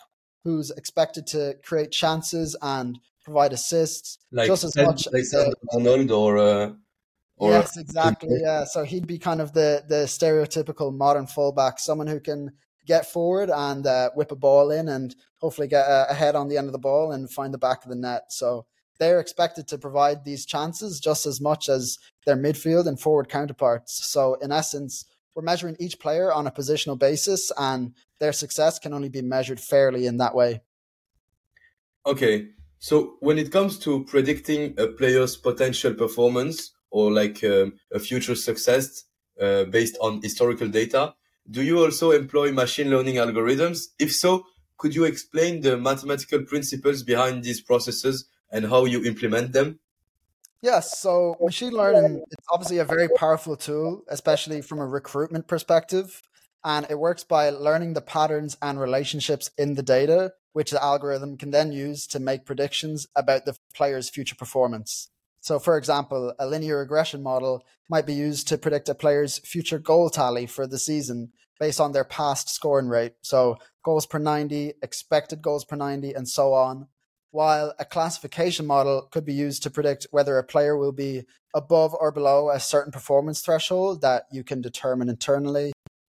who's 0.44 0.72
expected 0.72 1.26
to 1.28 1.56
create 1.64 1.92
chances 1.92 2.56
and 2.62 3.00
provide 3.24 3.52
assists 3.54 4.20
like 4.32 4.48
just 4.48 4.64
as 4.64 4.76
much 4.76 5.08
like 5.12 5.22
as 5.22 5.32
the, 5.32 5.56
Arnold 5.74 6.12
or 6.12 6.38
uh, 6.38 6.74
or 7.38 7.52
yes, 7.52 7.78
exactly. 7.78 8.40
Yeah, 8.42 8.64
so 8.66 8.84
he'd 8.84 9.08
be 9.08 9.18
kind 9.18 9.42
of 9.42 9.54
the 9.54 9.84
the 9.88 10.06
stereotypical 10.06 10.96
modern 10.96 11.28
fullback, 11.28 11.80
someone 11.80 12.08
who 12.08 12.20
can 12.20 12.52
get 12.86 13.06
forward 13.06 13.50
and 13.50 13.86
uh, 13.88 14.12
whip 14.12 14.32
a 14.32 14.36
ball 14.36 14.72
in 14.72 14.88
and 14.88 15.16
hopefully 15.38 15.68
get 15.68 15.86
a, 15.86 16.12
a 16.12 16.14
head 16.14 16.36
on 16.36 16.48
the 16.48 16.58
end 16.58 16.68
of 16.68 16.72
the 16.72 16.80
ball 16.80 17.12
and 17.12 17.32
find 17.32 17.54
the 17.54 17.58
back 17.58 17.84
of 17.84 17.90
the 17.90 17.96
net. 17.96 18.26
So 18.30 18.68
they're 19.00 19.20
expected 19.20 19.68
to 19.68 19.78
provide 19.78 20.24
these 20.24 20.46
chances 20.46 21.00
just 21.00 21.26
as 21.26 21.42
much 21.42 21.68
as 21.68 21.98
their 22.26 22.38
midfield 22.38 22.88
and 22.88 23.00
forward 23.00 23.28
counterparts. 23.28 24.06
So 24.06 24.36
in 24.36 24.52
essence, 24.52 25.06
we're 25.36 25.44
measuring 25.44 25.76
each 25.80 26.00
player 26.00 26.32
on 26.32 26.48
a 26.48 26.52
positional 26.52 26.98
basis, 26.98 27.52
and 27.58 27.94
their 28.20 28.34
success 28.34 28.80
can 28.80 28.94
only 28.94 29.10
be 29.10 29.22
measured 29.22 29.60
fairly 29.60 30.08
in 30.08 30.18
that 30.18 30.34
way. 30.34 30.62
Okay, 32.06 32.48
so 32.80 33.18
when 33.20 33.38
it 33.38 33.52
comes 33.52 33.78
to 33.80 34.06
predicting 34.06 34.74
a 34.78 34.88
player's 34.88 35.36
potential 35.36 35.94
performance 35.94 36.72
or 36.90 37.12
like 37.12 37.44
um, 37.44 37.74
a 37.92 38.00
future 38.00 38.36
success 38.36 39.06
uh, 39.42 39.66
based 39.66 39.98
on 40.00 40.22
historical 40.22 40.68
data, 40.68 41.14
do 41.50 41.62
you 41.62 41.84
also 41.84 42.12
employ 42.12 42.52
machine 42.52 42.90
learning 42.90 43.16
algorithms? 43.16 43.88
If 44.00 44.14
so, 44.14 44.46
could 44.78 44.96
you 44.96 45.04
explain 45.04 45.62
the 45.62 45.78
mathematical 45.78 46.44
principles 46.44 47.04
behind 47.04 47.44
these 47.44 47.62
processes 47.62 48.30
and 48.52 48.66
how 48.68 48.86
you 48.86 49.04
implement 49.04 49.52
them? 49.52 49.80
Yes, 50.62 51.00
so 51.00 51.36
machine 51.40 51.74
learning 51.74 52.24
is 52.32 52.46
obviously 52.52 52.80
a 52.80 52.86
very 52.86 53.08
powerful 53.10 53.56
tool, 53.56 54.04
especially 54.08 54.62
from 54.62 54.80
a 54.80 54.88
recruitment 54.88 55.48
perspective. 55.48 56.22
And 56.64 56.88
it 56.90 56.98
works 56.98 57.24
by 57.24 57.52
learning 57.52 57.94
the 57.94 58.02
patterns 58.02 58.58
and 58.62 58.80
relationships 58.80 59.52
in 59.58 59.76
the 59.76 59.84
data, 59.84 60.34
which 60.54 60.72
the 60.72 60.84
algorithm 60.84 61.38
can 61.38 61.52
then 61.52 61.72
use 61.72 62.08
to 62.08 62.20
make 62.20 62.46
predictions 62.46 63.06
about 63.16 63.46
the 63.46 63.56
player's 63.76 64.10
future 64.10 64.36
performance. 64.36 65.10
So, 65.42 65.60
for 65.60 65.78
example, 65.78 66.34
a 66.40 66.48
linear 66.48 66.80
regression 66.80 67.22
model 67.22 67.64
might 67.88 68.08
be 68.08 68.16
used 68.16 68.48
to 68.48 68.58
predict 68.58 68.90
a 68.90 68.96
player's 68.96 69.38
future 69.38 69.78
goal 69.78 70.10
tally 70.10 70.48
for 70.48 70.66
the 70.66 70.80
season 70.80 71.34
based 71.60 71.80
on 71.80 71.92
their 71.92 72.04
past 72.04 72.50
scoring 72.50 72.88
rate. 72.88 73.14
So, 73.22 73.58
goals 73.84 74.08
per 74.08 74.18
90, 74.18 74.74
expected 74.82 75.44
goals 75.44 75.64
per 75.64 75.76
90, 75.76 76.14
and 76.14 76.28
so 76.28 76.54
on. 76.54 76.88
While 77.36 77.74
a 77.78 77.84
classification 77.84 78.66
model 78.66 79.10
could 79.12 79.26
be 79.26 79.34
used 79.34 79.62
to 79.64 79.70
predict 79.70 80.08
whether 80.10 80.38
a 80.38 80.44
player 80.46 80.78
will 80.78 80.94
be 80.94 81.26
above 81.54 81.94
or 81.94 82.10
below 82.10 82.50
a 82.50 82.62
certain 82.62 82.94
performance 82.94 83.42
threshold 83.42 84.00
that 84.00 84.24
you 84.32 84.42
can 84.42 84.62
determine 84.62 85.10
internally. 85.10 85.74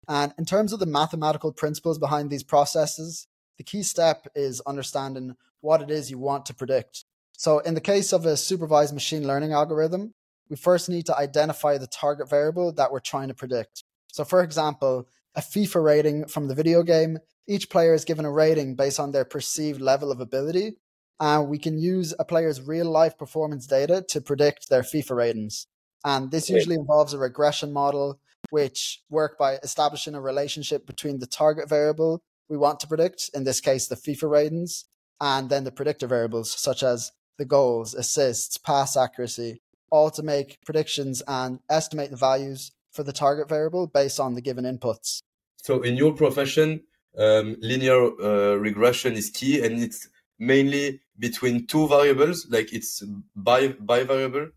And 0.08 0.34
in 0.38 0.46
terms 0.46 0.72
of 0.72 0.80
the 0.80 0.86
mathematical 0.86 1.52
principles 1.52 2.00
behind 2.00 2.30
these 2.30 2.46
processes, 2.46 3.28
the 3.58 3.66
key 3.66 3.84
step 3.84 4.28
is 4.34 4.62
understanding 4.62 5.36
what 5.60 5.82
it 5.82 5.92
is 5.92 6.10
you 6.10 6.18
want 6.18 6.46
to 6.46 6.54
predict. 6.54 7.04
So, 7.38 7.60
in 7.60 7.74
the 7.74 7.82
case 7.82 8.14
of 8.14 8.26
a 8.26 8.38
supervised 8.38 8.94
machine 8.94 9.28
learning 9.28 9.52
algorithm, 9.52 10.14
we 10.50 10.56
first 10.56 10.88
need 10.88 11.06
to 11.08 11.18
identify 11.18 11.78
the 11.78 11.88
target 11.88 12.30
variable 12.30 12.72
that 12.72 12.94
we're 12.94 13.02
trying 13.02 13.28
to 13.28 13.34
predict. 13.34 13.84
So, 14.08 14.24
for 14.24 14.42
example, 14.42 15.06
a 15.36 15.42
FIFA 15.42 15.84
rating 15.84 16.28
from 16.28 16.48
the 16.48 16.56
video 16.56 16.82
game, 16.82 17.18
each 17.46 17.70
player 17.70 17.94
is 17.94 18.06
given 18.06 18.24
a 18.24 18.32
rating 18.32 18.76
based 18.76 19.02
on 19.02 19.12
their 19.12 19.26
perceived 19.26 19.82
level 19.82 20.14
of 20.14 20.22
ability. 20.22 20.78
And 21.20 21.50
we 21.50 21.58
can 21.58 21.78
use 21.78 22.14
a 22.18 22.26
player's 22.26 22.62
real 22.62 22.90
life 22.90 23.18
performance 23.18 23.68
data 23.68 24.04
to 24.10 24.22
predict 24.22 24.70
their 24.70 24.84
FIFA 24.84 25.16
ratings. 25.16 25.68
And 26.06 26.32
this 26.32 26.50
usually 26.50 26.76
involves 26.76 27.14
a 27.14 27.18
regression 27.18 27.74
model, 27.74 28.20
which 28.52 29.02
work 29.10 29.38
by 29.38 29.56
establishing 29.56 30.16
a 30.16 30.22
relationship 30.22 30.88
between 30.88 31.20
the 31.20 31.28
target 31.28 31.68
variable 31.68 32.22
we 32.50 32.58
want 32.58 32.80
to 32.80 32.88
predict, 32.88 33.30
in 33.34 33.44
this 33.44 33.62
case, 33.62 33.88
the 33.88 33.96
FIFA 33.96 34.30
ratings, 34.30 34.86
and 35.22 35.50
then 35.50 35.64
the 35.64 35.72
predictor 35.72 36.08
variables, 36.08 36.52
such 36.52 36.84
as 36.84 37.12
the 37.38 37.46
goals, 37.46 37.94
assists, 37.94 38.58
pass 38.58 38.98
accuracy, 38.98 39.62
all 39.92 40.10
to 40.12 40.24
make 40.24 40.58
predictions 40.66 41.22
and 41.28 41.60
estimate 41.70 42.12
the 42.12 42.18
values 42.18 42.72
for 42.92 43.04
the 43.04 43.14
target 43.14 43.48
variable 43.48 43.88
based 43.88 44.20
on 44.20 44.34
the 44.34 44.42
given 44.42 44.66
inputs. 44.66 45.22
So, 45.58 45.82
in 45.82 45.96
your 45.96 46.14
profession, 46.14 46.82
um, 47.18 47.56
linear 47.60 48.12
uh, 48.22 48.56
regression 48.56 49.14
is 49.14 49.30
key, 49.30 49.64
and 49.64 49.82
it's 49.84 50.10
mainly 50.40 51.02
between 51.18 51.68
two 51.68 51.88
variables, 51.88 52.48
like 52.50 52.74
it's 52.74 53.04
bi 53.36 53.70
bivariable. 53.70 54.52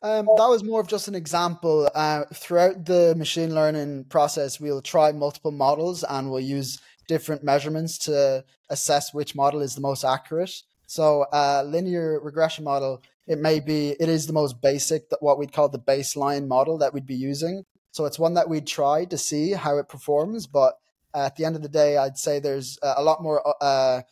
Um, 0.00 0.26
that 0.36 0.46
was 0.48 0.62
more 0.62 0.80
of 0.80 0.86
just 0.86 1.08
an 1.08 1.16
example. 1.16 1.88
Uh, 1.92 2.24
throughout 2.32 2.84
the 2.84 3.14
machine 3.16 3.54
learning 3.54 4.04
process, 4.04 4.60
we'll 4.60 4.82
try 4.82 5.10
multiple 5.10 5.50
models 5.50 6.04
and 6.04 6.30
we'll 6.30 6.40
use 6.40 6.78
different 7.08 7.42
measurements 7.42 7.98
to 7.98 8.44
assess 8.70 9.12
which 9.12 9.34
model 9.34 9.60
is 9.60 9.74
the 9.74 9.80
most 9.80 10.04
accurate. 10.04 10.62
So 10.86 11.26
a 11.32 11.36
uh, 11.36 11.62
linear 11.66 12.20
regression 12.20 12.64
model, 12.64 13.02
it 13.26 13.38
may 13.38 13.60
be, 13.60 13.96
it 13.98 14.08
is 14.08 14.26
the 14.26 14.32
most 14.32 14.60
basic, 14.62 15.04
what 15.20 15.38
we'd 15.38 15.52
call 15.52 15.68
the 15.68 15.78
baseline 15.78 16.46
model 16.46 16.78
that 16.78 16.94
we'd 16.94 17.06
be 17.06 17.16
using. 17.16 17.64
So 17.90 18.04
it's 18.04 18.18
one 18.18 18.34
that 18.34 18.48
we'd 18.48 18.66
try 18.66 19.04
to 19.06 19.18
see 19.18 19.52
how 19.52 19.78
it 19.78 19.88
performs. 19.88 20.46
But 20.46 20.78
at 21.14 21.36
the 21.36 21.44
end 21.44 21.56
of 21.56 21.62
the 21.62 21.68
day, 21.68 21.96
I'd 21.96 22.18
say 22.18 22.38
there's 22.38 22.78
a 22.82 23.02
lot 23.02 23.22
more, 23.22 23.42
uh, 23.60 24.02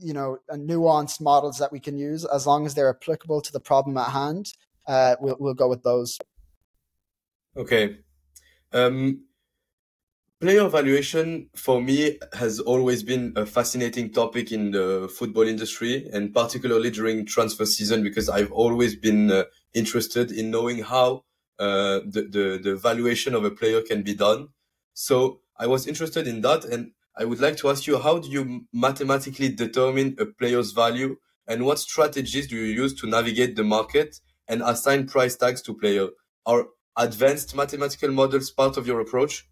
you 0.00 0.12
know, 0.12 0.38
nuanced 0.50 1.20
models 1.20 1.58
that 1.58 1.72
we 1.72 1.80
can 1.80 1.98
use 1.98 2.24
as 2.24 2.46
long 2.46 2.66
as 2.66 2.74
they're 2.74 2.90
applicable 2.90 3.40
to 3.42 3.52
the 3.52 3.60
problem 3.60 3.96
at 3.96 4.10
hand. 4.10 4.52
Uh, 4.86 5.16
we'll, 5.20 5.36
we'll 5.38 5.54
go 5.54 5.68
with 5.68 5.82
those. 5.82 6.18
Okay. 7.56 7.98
Um, 8.72 9.24
Player 10.40 10.68
valuation 10.68 11.50
for 11.56 11.82
me 11.82 12.16
has 12.32 12.60
always 12.60 13.02
been 13.02 13.32
a 13.34 13.44
fascinating 13.44 14.12
topic 14.12 14.52
in 14.52 14.70
the 14.70 15.12
football 15.12 15.42
industry 15.42 16.08
and 16.12 16.32
particularly 16.32 16.90
during 16.92 17.26
transfer 17.26 17.66
season 17.66 18.04
because 18.04 18.28
I've 18.28 18.52
always 18.52 18.94
been 18.94 19.32
uh, 19.32 19.44
interested 19.74 20.30
in 20.30 20.52
knowing 20.52 20.84
how 20.84 21.24
uh, 21.58 22.02
the, 22.06 22.28
the, 22.30 22.60
the 22.62 22.76
valuation 22.76 23.34
of 23.34 23.44
a 23.44 23.50
player 23.50 23.82
can 23.82 24.04
be 24.04 24.14
done. 24.14 24.50
So 24.94 25.40
I 25.56 25.66
was 25.66 25.88
interested 25.88 26.28
in 26.28 26.40
that 26.42 26.64
and 26.64 26.92
I 27.20 27.24
would 27.24 27.40
like 27.40 27.56
to 27.58 27.68
ask 27.68 27.88
you 27.88 27.98
how 27.98 28.18
do 28.18 28.28
you 28.28 28.66
mathematically 28.72 29.48
determine 29.48 30.16
a 30.20 30.26
player's 30.26 30.70
value 30.70 31.16
and 31.48 31.66
what 31.66 31.80
strategies 31.80 32.46
do 32.46 32.54
you 32.54 32.82
use 32.82 32.94
to 33.00 33.08
navigate 33.08 33.56
the 33.56 33.64
market 33.64 34.20
and 34.46 34.62
assign 34.62 35.08
price 35.08 35.34
tags 35.34 35.60
to 35.62 35.74
player? 35.74 36.10
Are 36.46 36.68
advanced 36.96 37.56
mathematical 37.56 38.12
models 38.12 38.50
part 38.50 38.76
of 38.76 38.86
your 38.86 39.00
approach? 39.00 39.48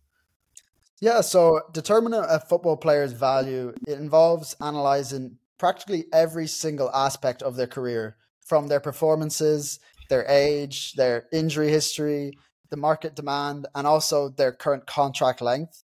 Yeah, 1.01 1.23
so 1.23 1.63
determining 1.73 2.21
a 2.21 2.39
football 2.39 2.77
player's 2.77 3.13
value 3.13 3.75
it 3.87 3.99
involves 3.99 4.55
analyzing 4.61 5.39
practically 5.59 6.05
every 6.13 6.47
single 6.47 6.91
aspect 6.95 7.43
of 7.43 7.57
their 7.57 7.67
career, 7.67 8.17
from 8.47 8.69
their 8.69 8.81
performances, 8.81 9.81
their 10.09 10.25
age, 10.29 10.93
their 10.93 11.27
injury 11.33 11.71
history, 11.71 12.39
the 12.71 12.77
market 12.77 13.17
demand, 13.17 13.67
and 13.75 13.89
also 13.89 14.29
their 14.29 14.53
current 14.53 14.87
contract 14.87 15.41
length. 15.41 15.83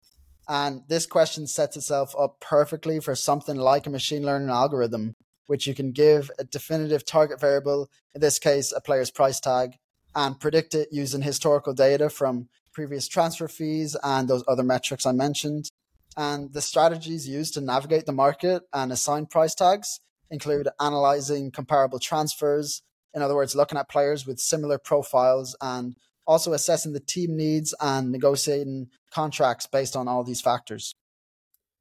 And 0.51 0.83
this 0.89 1.05
question 1.05 1.47
sets 1.47 1.77
itself 1.77 2.13
up 2.19 2.41
perfectly 2.41 2.99
for 2.99 3.15
something 3.15 3.55
like 3.55 3.87
a 3.87 3.89
machine 3.89 4.25
learning 4.25 4.49
algorithm, 4.49 5.15
which 5.47 5.65
you 5.65 5.73
can 5.73 5.93
give 5.93 6.29
a 6.37 6.43
definitive 6.43 7.05
target 7.05 7.39
variable, 7.39 7.89
in 8.13 8.19
this 8.19 8.37
case, 8.37 8.73
a 8.73 8.81
player's 8.81 9.11
price 9.11 9.39
tag, 9.39 9.77
and 10.13 10.41
predict 10.41 10.75
it 10.75 10.89
using 10.91 11.21
historical 11.21 11.73
data 11.73 12.09
from 12.09 12.49
previous 12.73 13.07
transfer 13.07 13.47
fees 13.47 13.95
and 14.03 14.27
those 14.27 14.43
other 14.45 14.61
metrics 14.61 15.05
I 15.05 15.13
mentioned. 15.13 15.69
And 16.17 16.51
the 16.51 16.61
strategies 16.61 17.29
used 17.29 17.53
to 17.53 17.61
navigate 17.61 18.05
the 18.05 18.11
market 18.11 18.63
and 18.73 18.91
assign 18.91 19.27
price 19.27 19.55
tags 19.55 20.01
include 20.29 20.67
analyzing 20.81 21.51
comparable 21.51 21.99
transfers, 21.99 22.81
in 23.13 23.21
other 23.21 23.35
words, 23.35 23.55
looking 23.55 23.77
at 23.77 23.87
players 23.87 24.27
with 24.27 24.37
similar 24.37 24.77
profiles 24.77 25.55
and 25.61 25.95
also 26.27 26.53
assessing 26.53 26.93
the 26.93 26.99
team 26.99 27.35
needs 27.35 27.73
and 27.79 28.11
negotiating 28.11 28.89
contracts 29.11 29.67
based 29.67 29.95
on 29.95 30.07
all 30.07 30.23
these 30.23 30.41
factors. 30.41 30.95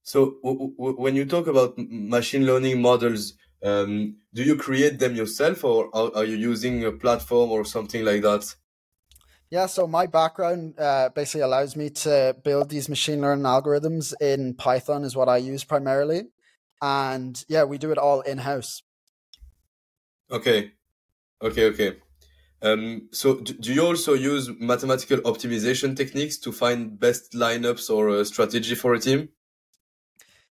So, 0.03 0.39
w- 0.45 0.75
w- 0.77 0.97
when 1.01 1.17
you 1.17 1.25
talk 1.25 1.47
about 1.47 1.75
machine 1.79 2.45
learning 2.47 2.81
models, 2.83 3.35
um, 3.63 4.19
do 4.35 4.43
you 4.43 4.57
create 4.57 4.99
them 4.99 5.15
yourself 5.15 5.65
or 5.65 5.95
are, 5.95 6.11
are 6.17 6.25
you 6.25 6.37
using 6.37 6.85
a 6.85 6.93
platform 6.93 7.51
or 7.51 7.65
something 7.65 8.05
like 8.05 8.23
that? 8.23 8.55
Yeah, 9.51 9.67
so 9.67 9.87
my 9.87 10.07
background 10.07 10.79
uh, 10.79 11.11
basically 11.15 11.41
allows 11.41 11.75
me 11.75 11.91
to 11.91 12.37
build 12.45 12.71
these 12.71 12.89
machine 12.89 13.21
learning 13.21 13.45
algorithms 13.45 14.15
in 14.21 14.55
Python, 14.55 15.03
is 15.03 15.17
what 15.17 15.29
I 15.29 15.39
use 15.39 15.65
primarily. 15.65 16.29
And 16.81 17.43
yeah, 17.49 17.65
we 17.65 17.77
do 17.77 17.91
it 17.91 17.99
all 17.99 18.21
in 18.21 18.39
house. 18.39 18.83
Okay. 20.31 20.73
Okay, 21.43 21.67
okay. 21.67 22.01
Um, 22.63 23.09
so, 23.13 23.41
do 23.41 23.73
you 23.73 23.87
also 23.87 24.15
use 24.15 24.51
mathematical 24.59 25.19
optimization 25.19 25.97
techniques 25.97 26.37
to 26.39 26.53
find 26.53 27.01
best 27.01 27.33
lineups 27.33 27.89
or 27.89 28.09
a 28.09 28.25
strategy 28.25 28.75
for 28.75 28.95
a 28.95 29.01
team? 29.01 29.31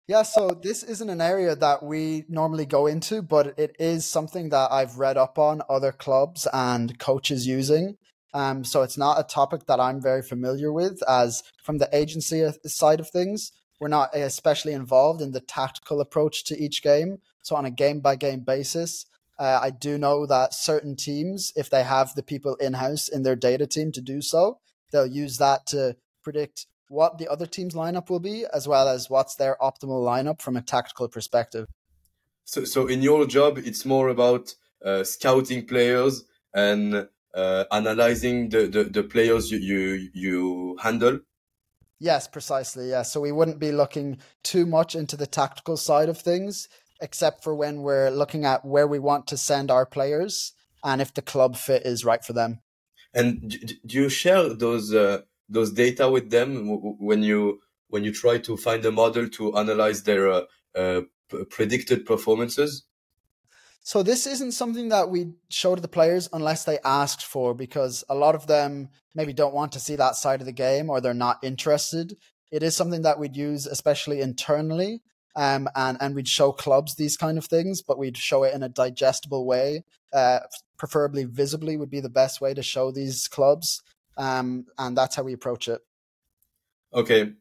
Yeah, 0.08 0.24
so 0.24 0.52
this 0.52 0.84
isn't 0.84 1.10
an 1.10 1.20
area 1.20 1.54
that 1.54 1.84
we 1.84 2.24
normally 2.30 2.66
go 2.66 2.88
into, 2.88 3.22
but 3.22 3.60
it 3.60 3.76
is 3.78 4.06
something 4.06 4.50
that 4.50 4.72
I've 4.72 4.98
read 4.98 5.18
up 5.18 5.38
on 5.38 5.62
other 5.70 5.92
clubs 5.92 6.48
and 6.54 6.98
coaches 6.98 7.46
using. 7.46 7.98
Um, 8.34 8.64
so 8.64 8.84
it's 8.84 8.98
not 8.98 9.20
a 9.20 9.24
topic 9.24 9.66
that 9.66 9.82
I'm 9.82 10.02
very 10.02 10.22
familiar 10.22 10.72
with, 10.72 11.02
as 11.10 11.44
from 11.62 11.80
the 11.80 11.90
agency 11.94 12.50
side 12.66 13.02
of 13.02 13.10
things, 13.10 13.52
we're 13.80 13.90
not 13.90 14.16
especially 14.16 14.74
involved 14.74 15.22
in 15.22 15.32
the 15.34 15.42
tactical 15.42 16.00
approach 16.00 16.46
to 16.46 16.58
each 16.58 16.82
game. 16.82 17.18
So 17.42 17.56
on 17.56 17.66
a 17.66 17.72
game 17.72 18.00
by 18.00 18.16
game 18.16 18.42
basis, 18.42 19.06
uh, 19.40 19.60
I 19.62 19.70
do 19.70 19.98
know 19.98 20.26
that 20.26 20.54
certain 20.54 20.96
teams, 20.96 21.54
if 21.56 21.70
they 21.70 21.84
have 21.84 22.16
the 22.16 22.24
people 22.24 22.56
in 22.56 22.74
house 22.74 23.08
in 23.08 23.24
their 23.24 23.36
data 23.36 23.68
team 23.68 23.92
to 23.94 24.02
do 24.02 24.22
so, 24.22 24.60
they'll 24.92 25.06
use 25.06 25.38
that 25.38 25.68
to 25.68 25.96
predict 26.24 26.66
what 26.90 27.18
the 27.18 27.28
other 27.28 27.46
team's 27.46 27.76
lineup 27.76 28.10
will 28.10 28.20
be, 28.20 28.46
as 28.54 28.68
well 28.68 28.88
as 28.88 29.10
what's 29.10 29.36
their 29.36 29.58
optimal 29.62 30.04
lineup 30.04 30.42
from 30.42 30.56
a 30.56 30.62
tactical 30.62 31.08
perspective. 31.08 31.68
So, 32.46 32.64
so 32.64 32.88
in 32.88 33.02
your 33.02 33.26
job, 33.26 33.58
it's 33.58 33.86
more 33.86 34.08
about 34.08 34.56
uh, 34.84 35.04
scouting 35.04 35.68
players 35.68 36.24
and 36.54 37.08
uh, 37.34 37.66
analyzing 37.72 38.50
the, 38.50 38.68
the, 38.68 38.86
the 38.86 39.04
players 39.04 39.52
you, 39.52 39.60
you, 39.60 40.10
you 40.14 40.78
handle? 40.82 41.20
Yes, 42.00 42.28
precisely. 42.28 42.90
Yeah. 42.90 43.02
So 43.02 43.20
we 43.20 43.32
wouldn't 43.32 43.60
be 43.60 43.72
looking 43.72 44.20
too 44.44 44.66
much 44.66 44.96
into 44.96 45.18
the 45.18 45.28
tactical 45.28 45.78
side 45.78 46.10
of 46.10 46.20
things, 46.20 46.70
except 47.02 47.44
for 47.44 47.54
when 47.56 47.82
we're 47.82 48.10
looking 48.10 48.46
at 48.46 48.66
where 48.66 48.88
we 48.88 49.00
want 49.00 49.28
to 49.28 49.38
send 49.38 49.72
our 49.72 49.86
players 49.86 50.54
and 50.84 51.02
if 51.02 51.14
the 51.14 51.22
club 51.22 51.56
fit 51.56 51.86
is 51.86 52.06
right 52.06 52.24
for 52.24 52.34
them. 52.34 52.60
And 53.14 53.50
do 53.86 53.98
you 54.02 54.10
share 54.10 54.54
those 54.54 54.94
uh, 54.94 55.22
those 55.50 55.72
data 55.72 56.10
with 56.10 56.30
them 56.30 56.68
when 57.00 57.24
you 57.24 57.60
when 57.90 58.04
you 58.04 58.14
try 58.14 58.38
to 58.40 58.58
find 58.58 58.86
a 58.86 58.92
model 58.92 59.30
to 59.30 59.58
analyze 59.58 60.04
their 60.04 60.30
uh, 60.30 60.42
uh, 60.76 61.02
predicted 61.50 62.06
performances? 62.06 62.84
So 63.82 64.04
this 64.04 64.28
isn't 64.28 64.52
something 64.52 64.90
that 64.90 65.10
we 65.10 65.32
show 65.50 65.74
to 65.74 65.82
the 65.82 65.88
players 65.88 66.28
unless 66.34 66.66
they 66.66 66.78
asked 66.84 67.26
for, 67.26 67.54
because 67.54 68.04
a 68.10 68.16
lot 68.16 68.36
of 68.36 68.46
them 68.46 68.90
maybe 69.16 69.32
don't 69.32 69.54
want 69.54 69.72
to 69.72 69.80
see 69.80 69.96
that 69.96 70.16
side 70.16 70.42
of 70.42 70.46
the 70.46 70.52
game 70.52 70.90
or 70.90 71.00
they're 71.00 71.14
not 71.14 71.42
interested. 71.42 72.18
It 72.52 72.64
is 72.64 72.76
something 72.76 73.04
that 73.04 73.18
we'd 73.18 73.38
use, 73.38 73.66
especially 73.66 74.20
internally, 74.20 75.02
um, 75.38 75.70
and 75.76 75.98
and 76.02 76.16
we'd 76.16 76.28
show 76.28 76.52
clubs 76.52 76.96
these 76.96 77.16
kind 77.16 77.38
of 77.38 77.46
things, 77.46 77.82
but 77.82 77.98
we'd 77.98 78.18
show 78.18 78.44
it 78.44 78.54
in 78.54 78.64
a 78.64 78.70
digestible 78.70 79.46
way. 79.46 79.84
Uh, 80.12 80.40
preferably 80.78 81.24
visibly 81.24 81.78
would 81.78 81.90
be 81.90 82.00
the 82.00 82.10
best 82.10 82.42
way 82.42 82.54
to 82.54 82.64
show 82.64 82.92
these 82.92 83.28
clubs, 83.28 83.84
um, 84.18 84.66
and 84.80 84.98
that's 84.98 85.16
how 85.16 85.24
we 85.24 85.34
approach 85.34 85.68
it. 85.68 85.82
Okay, 86.94 87.34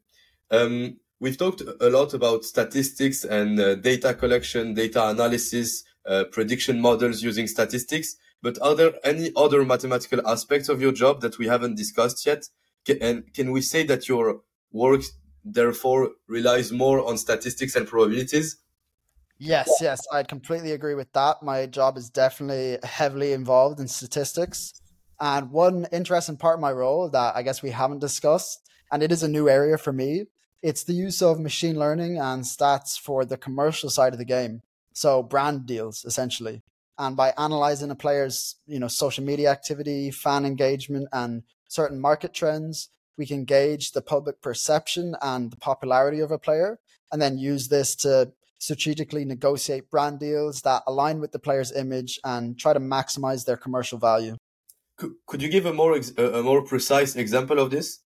um, 0.50 0.98
we've 1.20 1.38
talked 1.38 1.62
a 1.80 1.90
lot 1.90 2.12
about 2.12 2.44
statistics 2.44 3.24
and 3.24 3.58
uh, 3.58 3.74
data 3.76 4.12
collection, 4.12 4.74
data 4.74 5.08
analysis, 5.08 5.82
uh, 6.06 6.24
prediction 6.30 6.80
models 6.80 7.22
using 7.22 7.46
statistics. 7.46 8.16
But 8.42 8.60
are 8.60 8.74
there 8.74 8.92
any 9.02 9.32
other 9.34 9.64
mathematical 9.64 10.20
aspects 10.28 10.68
of 10.68 10.82
your 10.82 10.92
job 10.92 11.22
that 11.22 11.38
we 11.38 11.46
haven't 11.46 11.76
discussed 11.76 12.26
yet? 12.26 12.48
Can, 12.84 12.98
and 13.00 13.32
can 13.32 13.52
we 13.52 13.62
say 13.62 13.84
that 13.84 14.06
your 14.06 14.42
work 14.70 15.02
therefore 15.46 16.10
relies 16.26 16.72
more 16.72 17.06
on 17.06 17.16
statistics 17.16 17.76
and 17.76 17.86
probabilities? 17.86 18.56
Yes, 19.38 19.70
yes, 19.80 20.00
I 20.12 20.22
completely 20.22 20.72
agree 20.72 20.94
with 20.94 21.12
that. 21.12 21.42
My 21.42 21.66
job 21.66 21.96
is 21.96 22.10
definitely 22.10 22.78
heavily 22.82 23.32
involved 23.32 23.80
in 23.80 23.86
statistics. 23.86 24.72
And 25.20 25.50
one 25.50 25.86
interesting 25.92 26.36
part 26.36 26.56
of 26.56 26.60
my 26.60 26.72
role 26.72 27.08
that 27.10 27.36
I 27.36 27.42
guess 27.42 27.62
we 27.62 27.70
haven't 27.70 28.00
discussed, 28.00 28.68
and 28.90 29.02
it 29.02 29.12
is 29.12 29.22
a 29.22 29.28
new 29.28 29.48
area 29.48 29.78
for 29.78 29.92
me, 29.92 30.24
it's 30.62 30.84
the 30.84 30.94
use 30.94 31.22
of 31.22 31.38
machine 31.38 31.78
learning 31.78 32.18
and 32.18 32.44
stats 32.44 32.98
for 32.98 33.24
the 33.24 33.36
commercial 33.36 33.90
side 33.90 34.12
of 34.12 34.18
the 34.18 34.24
game. 34.24 34.62
So 34.92 35.22
brand 35.22 35.66
deals 35.66 36.04
essentially. 36.04 36.62
And 36.98 37.14
by 37.14 37.34
analyzing 37.36 37.90
a 37.90 37.94
player's, 37.94 38.56
you 38.66 38.78
know, 38.78 38.88
social 38.88 39.22
media 39.22 39.50
activity, 39.50 40.10
fan 40.10 40.46
engagement, 40.46 41.08
and 41.12 41.42
certain 41.68 42.00
market 42.00 42.32
trends, 42.32 42.88
we 43.16 43.26
can 43.26 43.44
gauge 43.44 43.92
the 43.92 44.02
public 44.02 44.40
perception 44.40 45.16
and 45.22 45.50
the 45.50 45.56
popularity 45.56 46.20
of 46.20 46.30
a 46.30 46.38
player, 46.38 46.78
and 47.10 47.20
then 47.20 47.38
use 47.38 47.68
this 47.68 47.94
to 47.96 48.32
strategically 48.58 49.24
negotiate 49.24 49.90
brand 49.90 50.18
deals 50.18 50.62
that 50.62 50.82
align 50.86 51.20
with 51.20 51.32
the 51.32 51.38
player's 51.38 51.72
image 51.72 52.18
and 52.24 52.58
try 52.58 52.72
to 52.72 52.80
maximize 52.80 53.44
their 53.44 53.56
commercial 53.56 53.98
value. 53.98 54.36
Could, 54.96 55.12
could 55.26 55.42
you 55.42 55.48
give 55.48 55.66
a 55.66 55.74
more 55.74 55.94
ex- 55.94 56.16
a 56.16 56.42
more 56.42 56.62
precise 56.62 57.16
example 57.16 57.58
of 57.58 57.70
this? 57.70 58.00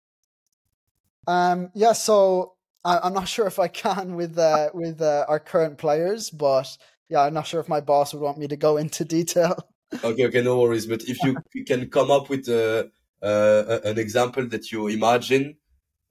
Um, 1.26 1.70
yeah, 1.74 1.92
so 1.92 2.54
I, 2.84 3.06
am 3.06 3.14
not 3.14 3.28
sure 3.34 3.46
if 3.46 3.58
I 3.58 3.68
can 3.68 4.16
with 4.16 4.38
uh, 4.38 4.70
with 4.74 5.00
uh, 5.00 5.24
our 5.28 5.38
current 5.38 5.78
players, 5.78 6.30
but 6.30 6.76
yeah, 7.08 7.22
I'm 7.22 7.34
not 7.34 7.46
sure 7.46 7.60
if 7.60 7.68
my 7.68 7.80
boss 7.80 8.12
would 8.12 8.22
want 8.22 8.38
me 8.38 8.48
to 8.48 8.56
go 8.56 8.76
into 8.76 9.04
detail. 9.04 9.56
okay, 10.04 10.26
okay, 10.26 10.42
no 10.42 10.58
worries. 10.58 10.86
But 10.86 11.02
if 11.04 11.18
you 11.22 11.36
can 11.66 11.88
come 11.90 12.10
up 12.10 12.28
with 12.28 12.48
uh, 12.48 12.84
uh, 13.22 13.80
an 13.84 13.98
example 13.98 14.46
that 14.48 14.72
you 14.72 14.88
imagine. 14.88 15.56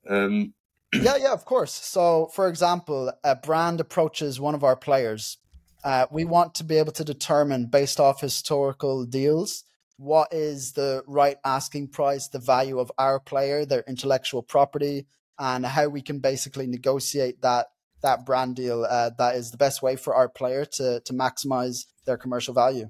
Um... 0.07 0.53
yeah, 0.93 1.17
yeah, 1.17 1.33
of 1.33 1.45
course. 1.45 1.73
So, 1.73 2.29
for 2.33 2.47
example, 2.47 3.11
a 3.23 3.35
brand 3.35 3.79
approaches 3.79 4.39
one 4.39 4.55
of 4.55 4.63
our 4.63 4.75
players. 4.75 5.37
Uh, 5.83 6.07
we 6.11 6.25
want 6.25 6.55
to 6.55 6.63
be 6.63 6.77
able 6.77 6.91
to 6.93 7.03
determine, 7.03 7.67
based 7.67 7.99
off 7.99 8.21
historical 8.21 9.05
deals, 9.05 9.63
what 9.97 10.33
is 10.33 10.73
the 10.73 11.03
right 11.07 11.37
asking 11.43 11.89
price, 11.89 12.27
the 12.27 12.39
value 12.39 12.79
of 12.79 12.91
our 12.97 13.19
player, 13.19 13.65
their 13.65 13.83
intellectual 13.87 14.41
property, 14.41 15.05
and 15.37 15.65
how 15.65 15.87
we 15.87 16.01
can 16.01 16.19
basically 16.19 16.67
negotiate 16.67 17.41
that 17.41 17.67
that 18.01 18.25
brand 18.25 18.55
deal 18.55 18.85
uh, 18.89 19.09
that 19.17 19.35
is 19.35 19.51
the 19.51 19.57
best 19.57 19.81
way 19.81 19.97
for 19.97 20.15
our 20.15 20.29
player 20.29 20.63
to 20.63 21.01
to 21.01 21.13
maximize 21.13 21.85
their 22.05 22.17
commercial 22.17 22.53
value. 22.53 22.89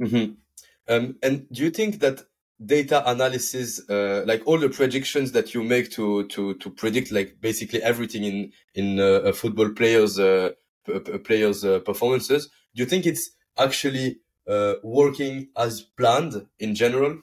Mm-hmm. 0.00 0.32
Um, 0.88 1.16
and 1.22 1.46
do 1.50 1.62
you 1.62 1.70
think 1.70 2.00
that 2.00 2.24
data 2.64 3.08
analysis, 3.10 3.80
uh, 3.90 4.24
like 4.26 4.42
all 4.46 4.58
the 4.58 4.68
predictions 4.68 5.32
that 5.32 5.54
you 5.54 5.62
make 5.62 5.90
to 5.92 6.26
to 6.28 6.54
to 6.54 6.70
predict, 6.70 7.12
like 7.12 7.36
basically 7.40 7.82
everything 7.82 8.24
in 8.24 8.52
in 8.74 8.98
uh, 8.98 9.20
a 9.24 9.32
football 9.32 9.70
players 9.70 10.18
uh, 10.18 10.50
players 11.24 11.64
uh, 11.64 11.80
performances, 11.80 12.48
do 12.74 12.82
you 12.82 12.88
think 12.88 13.06
it's 13.06 13.30
actually 13.58 14.20
uh, 14.48 14.74
working 14.82 15.48
as 15.56 15.82
planned 15.82 16.46
in 16.58 16.74
general? 16.74 17.18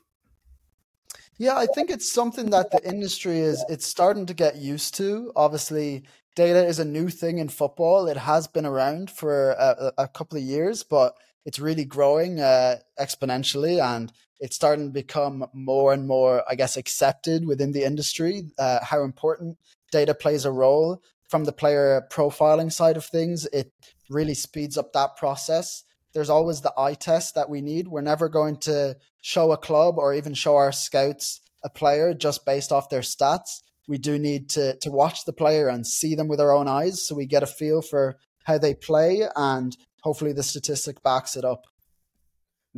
Yeah, 1.37 1.57
I 1.57 1.65
think 1.65 1.89
it's 1.89 2.11
something 2.11 2.51
that 2.51 2.71
the 2.71 2.87
industry 2.87 3.39
is 3.39 3.63
it's 3.69 3.87
starting 3.87 4.27
to 4.27 4.33
get 4.33 4.57
used 4.57 4.95
to. 4.95 5.31
Obviously, 5.35 6.03
data 6.35 6.63
is 6.65 6.79
a 6.79 6.85
new 6.85 7.09
thing 7.09 7.39
in 7.39 7.49
football. 7.49 8.07
It 8.07 8.17
has 8.17 8.47
been 8.47 8.65
around 8.65 9.09
for 9.09 9.51
a, 9.51 9.93
a 9.97 10.07
couple 10.07 10.37
of 10.37 10.43
years, 10.43 10.83
but 10.83 11.17
it's 11.45 11.59
really 11.59 11.85
growing 11.85 12.39
uh, 12.39 12.77
exponentially 12.99 13.81
and 13.81 14.11
it's 14.43 14.57
starting 14.57 14.87
to 14.87 14.91
become 14.91 15.45
more 15.53 15.93
and 15.93 16.05
more, 16.05 16.43
I 16.49 16.55
guess, 16.55 16.75
accepted 16.75 17.47
within 17.47 17.71
the 17.71 17.85
industry 17.85 18.43
uh, 18.59 18.79
how 18.83 19.03
important 19.03 19.57
data 19.89 20.13
plays 20.13 20.43
a 20.43 20.51
role. 20.51 21.01
From 21.29 21.45
the 21.45 21.53
player 21.53 22.05
profiling 22.11 22.69
side 22.69 22.97
of 22.97 23.05
things, 23.05 23.45
it 23.53 23.71
really 24.09 24.33
speeds 24.33 24.77
up 24.77 24.91
that 24.91 25.15
process. 25.15 25.85
There's 26.13 26.29
always 26.29 26.59
the 26.59 26.73
eye 26.77 26.95
test 26.95 27.35
that 27.35 27.49
we 27.49 27.61
need. 27.61 27.87
We're 27.87 28.01
never 28.01 28.27
going 28.27 28.57
to 28.57 28.97
show 29.21 29.53
a 29.53 29.57
club 29.57 29.97
or 29.97 30.13
even 30.13 30.33
show 30.33 30.57
our 30.57 30.73
scouts 30.73 31.39
a 31.63 31.69
player 31.69 32.13
just 32.13 32.45
based 32.45 32.73
off 32.73 32.89
their 32.89 32.99
stats. 32.99 33.61
We 33.87 33.97
do 33.97 34.19
need 34.19 34.49
to 34.49 34.75
to 34.79 34.91
watch 34.91 35.23
the 35.23 35.31
player 35.31 35.69
and 35.69 35.87
see 35.87 36.15
them 36.15 36.27
with 36.27 36.41
our 36.41 36.53
own 36.53 36.67
eyes 36.67 37.07
so 37.07 37.15
we 37.15 37.27
get 37.27 37.43
a 37.43 37.47
feel 37.47 37.81
for 37.81 38.17
how 38.43 38.57
they 38.57 38.73
play 38.73 39.21
and 39.37 39.77
hopefully 40.01 40.33
the 40.33 40.43
statistic 40.43 41.01
backs 41.01 41.37
it 41.37 41.45
up. 41.45 41.63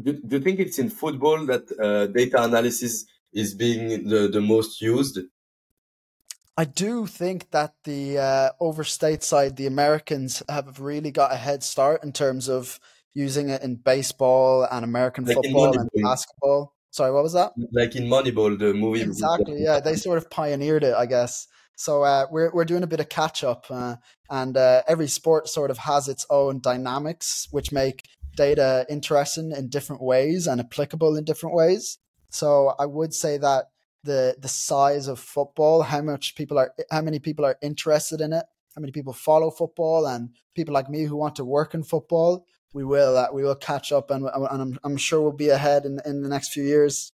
Do, 0.01 0.13
do 0.13 0.37
you 0.37 0.41
think 0.41 0.59
it's 0.59 0.79
in 0.79 0.89
football 0.89 1.45
that 1.45 1.71
uh, 1.79 2.07
data 2.07 2.43
analysis 2.43 3.05
is 3.33 3.53
being 3.53 4.07
the, 4.07 4.27
the 4.27 4.41
most 4.41 4.81
used? 4.81 5.19
I 6.57 6.65
do 6.65 7.05
think 7.05 7.51
that 7.51 7.73
the 7.83 8.17
uh, 8.17 8.49
over 8.59 8.83
stateside, 8.83 9.57
the 9.57 9.67
Americans 9.67 10.41
have 10.47 10.79
really 10.79 11.11
got 11.11 11.33
a 11.33 11.37
head 11.37 11.63
start 11.63 12.03
in 12.03 12.13
terms 12.13 12.47
of 12.49 12.79
using 13.13 13.49
it 13.49 13.61
in 13.61 13.75
baseball 13.75 14.67
and 14.69 14.85
American 14.85 15.25
like 15.25 15.35
football 15.35 15.77
and 15.77 15.89
basketball. 16.01 16.73
Sorry, 16.91 17.11
what 17.11 17.23
was 17.23 17.33
that? 17.33 17.51
Like 17.73 17.95
in 17.97 18.03
Moneyball, 18.03 18.57
the 18.57 18.73
movie. 18.73 19.01
Exactly. 19.01 19.63
Yeah, 19.63 19.81
they 19.81 19.95
sort 19.95 20.17
of 20.17 20.29
pioneered 20.29 20.83
it, 20.83 20.93
I 20.93 21.05
guess. 21.05 21.47
So 21.75 22.03
uh, 22.03 22.27
we're 22.31 22.51
we're 22.53 22.63
doing 22.63 22.83
a 22.83 22.87
bit 22.87 23.01
of 23.01 23.09
catch 23.09 23.43
up, 23.43 23.65
uh, 23.69 23.97
and 24.29 24.55
uh, 24.55 24.83
every 24.87 25.09
sport 25.09 25.49
sort 25.49 25.71
of 25.71 25.77
has 25.79 26.07
its 26.07 26.25
own 26.29 26.61
dynamics, 26.61 27.49
which 27.51 27.73
make 27.73 28.03
data 28.35 28.85
interesting 28.89 29.51
in 29.51 29.69
different 29.69 30.01
ways 30.01 30.47
and 30.47 30.59
applicable 30.59 31.15
in 31.15 31.23
different 31.23 31.55
ways. 31.55 31.97
So 32.29 32.75
I 32.77 32.85
would 32.85 33.13
say 33.13 33.37
that 33.37 33.65
the 34.03 34.35
the 34.39 34.47
size 34.47 35.07
of 35.07 35.19
football, 35.19 35.81
how 35.83 36.01
much 36.01 36.35
people 36.35 36.59
are, 36.59 36.73
how 36.91 37.01
many 37.01 37.19
people 37.19 37.45
are 37.45 37.57
interested 37.61 38.21
in 38.21 38.33
it, 38.33 38.45
how 38.75 38.81
many 38.81 38.91
people 38.91 39.13
follow 39.13 39.49
football, 39.49 40.05
and 40.05 40.29
people 40.53 40.73
like 40.73 40.89
me 40.89 41.03
who 41.03 41.15
want 41.15 41.35
to 41.37 41.45
work 41.45 41.73
in 41.73 41.83
football 41.83 42.45
we 42.75 42.83
will 42.83 43.17
uh, 43.17 43.27
we 43.33 43.41
will 43.41 43.55
catch 43.55 43.91
up 43.91 44.11
and, 44.11 44.25
and 44.25 44.61
I'm, 44.61 44.79
I'm 44.83 44.97
sure 44.97 45.21
we'll 45.21 45.31
be 45.31 45.49
ahead 45.49 45.85
in, 45.85 46.01
in 46.05 46.21
the 46.21 46.29
next 46.29 46.49
few 46.49 46.63
years. 46.63 47.13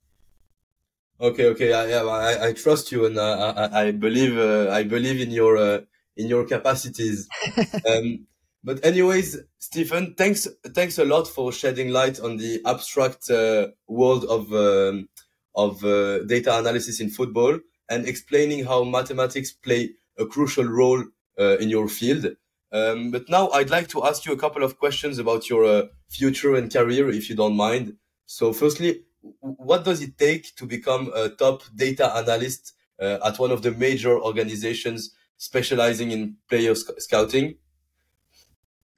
Okay 1.18 1.46
okay. 1.46 1.72
I, 1.72 1.86
yeah 1.86 2.02
I, 2.02 2.48
I 2.48 2.52
trust 2.52 2.92
you 2.92 3.06
and 3.06 3.16
uh, 3.18 3.54
I, 3.56 3.86
I 3.86 3.90
believe 3.90 4.36
uh, 4.36 4.70
I 4.70 4.84
believe 4.84 5.18
in 5.20 5.30
your 5.30 5.56
uh, 5.56 5.80
in 6.16 6.28
your 6.28 6.44
capacities. 6.46 7.28
Um, 7.90 8.26
but 8.66 8.84
anyways 8.84 9.38
Stephen 9.58 10.14
thanks 10.14 10.46
thanks 10.74 10.98
a 10.98 11.04
lot 11.04 11.26
for 11.26 11.52
shedding 11.52 11.90
light 11.90 12.20
on 12.20 12.36
the 12.36 12.60
abstract 12.66 13.30
uh, 13.30 13.68
world 13.88 14.24
of 14.36 14.52
um, 14.52 15.08
of 15.54 15.82
uh, 15.84 16.22
data 16.24 16.58
analysis 16.58 17.00
in 17.00 17.08
football 17.08 17.58
and 17.88 18.06
explaining 18.06 18.64
how 18.70 18.84
mathematics 18.84 19.52
play 19.52 19.82
a 20.18 20.26
crucial 20.26 20.66
role 20.80 21.02
in 21.38 21.68
your 21.68 21.86
field 21.86 22.26
um, 22.72 23.10
but 23.10 23.28
now 23.28 23.48
I'd 23.50 23.70
like 23.70 23.88
to 23.88 24.04
ask 24.04 24.26
you 24.26 24.32
a 24.32 24.36
couple 24.36 24.62
of 24.62 24.78
questions 24.78 25.18
about 25.18 25.48
your 25.48 25.64
uh, 25.64 25.82
future 26.08 26.56
and 26.56 26.72
career, 26.72 27.08
if 27.08 27.30
you 27.30 27.36
don't 27.36 27.56
mind. 27.56 27.94
So, 28.26 28.52
firstly, 28.52 29.04
what 29.40 29.84
does 29.84 30.02
it 30.02 30.18
take 30.18 30.54
to 30.56 30.66
become 30.66 31.12
a 31.14 31.28
top 31.28 31.62
data 31.74 32.14
analyst 32.14 32.72
uh, 33.00 33.18
at 33.24 33.38
one 33.38 33.50
of 33.50 33.62
the 33.62 33.70
major 33.70 34.18
organizations 34.20 35.14
specializing 35.36 36.10
in 36.10 36.36
player 36.48 36.74
sc- 36.74 36.98
scouting? 36.98 37.56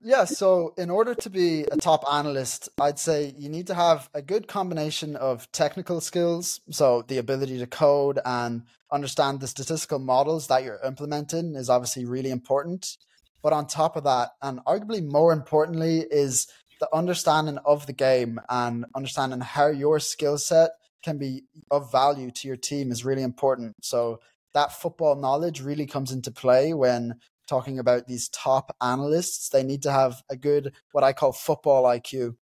Yeah, 0.01 0.27
so 0.27 0.75
in 0.79 0.91
order 0.91 1.15
to 1.17 1.31
be 1.31 1.63
a 1.63 1.77
top 1.77 2.05
analyst, 2.11 2.69
I'd 2.81 3.01
say 3.01 3.35
you 3.37 3.49
need 3.49 3.67
to 3.67 3.75
have 3.75 4.09
a 4.15 4.23
good 4.23 4.47
combination 4.47 5.17
of 5.17 5.51
technical 5.51 6.01
skills. 6.01 6.61
So 6.71 7.03
the 7.03 7.19
ability 7.19 7.59
to 7.59 7.67
code 7.67 8.21
and 8.25 8.63
understand 8.93 9.41
the 9.41 9.49
statistical 9.49 9.99
models 9.99 10.47
that 10.47 10.63
you're 10.63 10.81
implementing 10.85 11.57
is 11.57 11.69
obviously 11.69 12.05
really 12.05 12.31
important. 12.31 12.97
But 13.43 13.53
on 13.53 13.67
top 13.67 13.97
of 13.97 14.05
that, 14.05 14.31
and 14.41 14.61
arguably 14.67 15.05
more 15.05 15.33
importantly, 15.33 16.07
is 16.11 16.47
the 16.79 16.89
understanding 16.95 17.59
of 17.65 17.87
the 17.87 17.93
game 17.93 18.41
and 18.49 18.87
understanding 18.95 19.41
how 19.41 19.67
your 19.67 19.99
skill 19.99 20.39
set 20.39 20.71
can 21.03 21.19
be 21.19 21.43
of 21.73 21.91
value 21.91 22.31
to 22.31 22.47
your 22.47 22.57
team 22.57 22.93
is 22.93 23.05
really 23.05 23.23
important. 23.23 23.75
So 23.83 24.21
that 24.55 24.73
football 24.73 25.17
knowledge 25.17 25.61
really 25.61 25.87
comes 25.87 26.13
into 26.13 26.31
play 26.31 26.73
when 26.73 27.17
talking 27.49 27.79
about 27.79 28.07
these 28.07 28.29
top 28.29 28.77
analysts, 28.81 29.49
they 29.49 29.63
need 29.63 29.83
to 29.83 29.93
have 29.93 30.23
a 30.31 30.37
good, 30.37 30.73
what 30.93 31.05
I 31.05 31.13
call 31.13 31.33
football 31.33 31.85
IQ. 31.85 32.37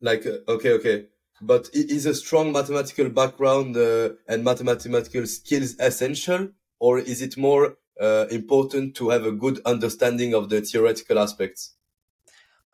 Like, 0.00 0.26
uh, 0.26 0.38
okay, 0.48 0.72
okay. 0.72 1.06
But 1.42 1.70
is 1.72 2.06
a 2.06 2.14
strong 2.14 2.52
mathematical 2.52 3.08
background 3.08 3.76
uh, 3.76 4.10
and 4.28 4.44
mathematical 4.44 5.26
skills 5.26 5.74
essential, 5.78 6.50
or 6.78 6.98
is 6.98 7.22
it 7.22 7.36
more 7.36 7.78
uh, 8.00 8.26
important 8.30 8.94
to 8.96 9.10
have 9.10 9.24
a 9.24 9.32
good 9.32 9.60
understanding 9.64 10.34
of 10.34 10.48
the 10.48 10.60
theoretical 10.60 11.18
aspects? 11.18 11.74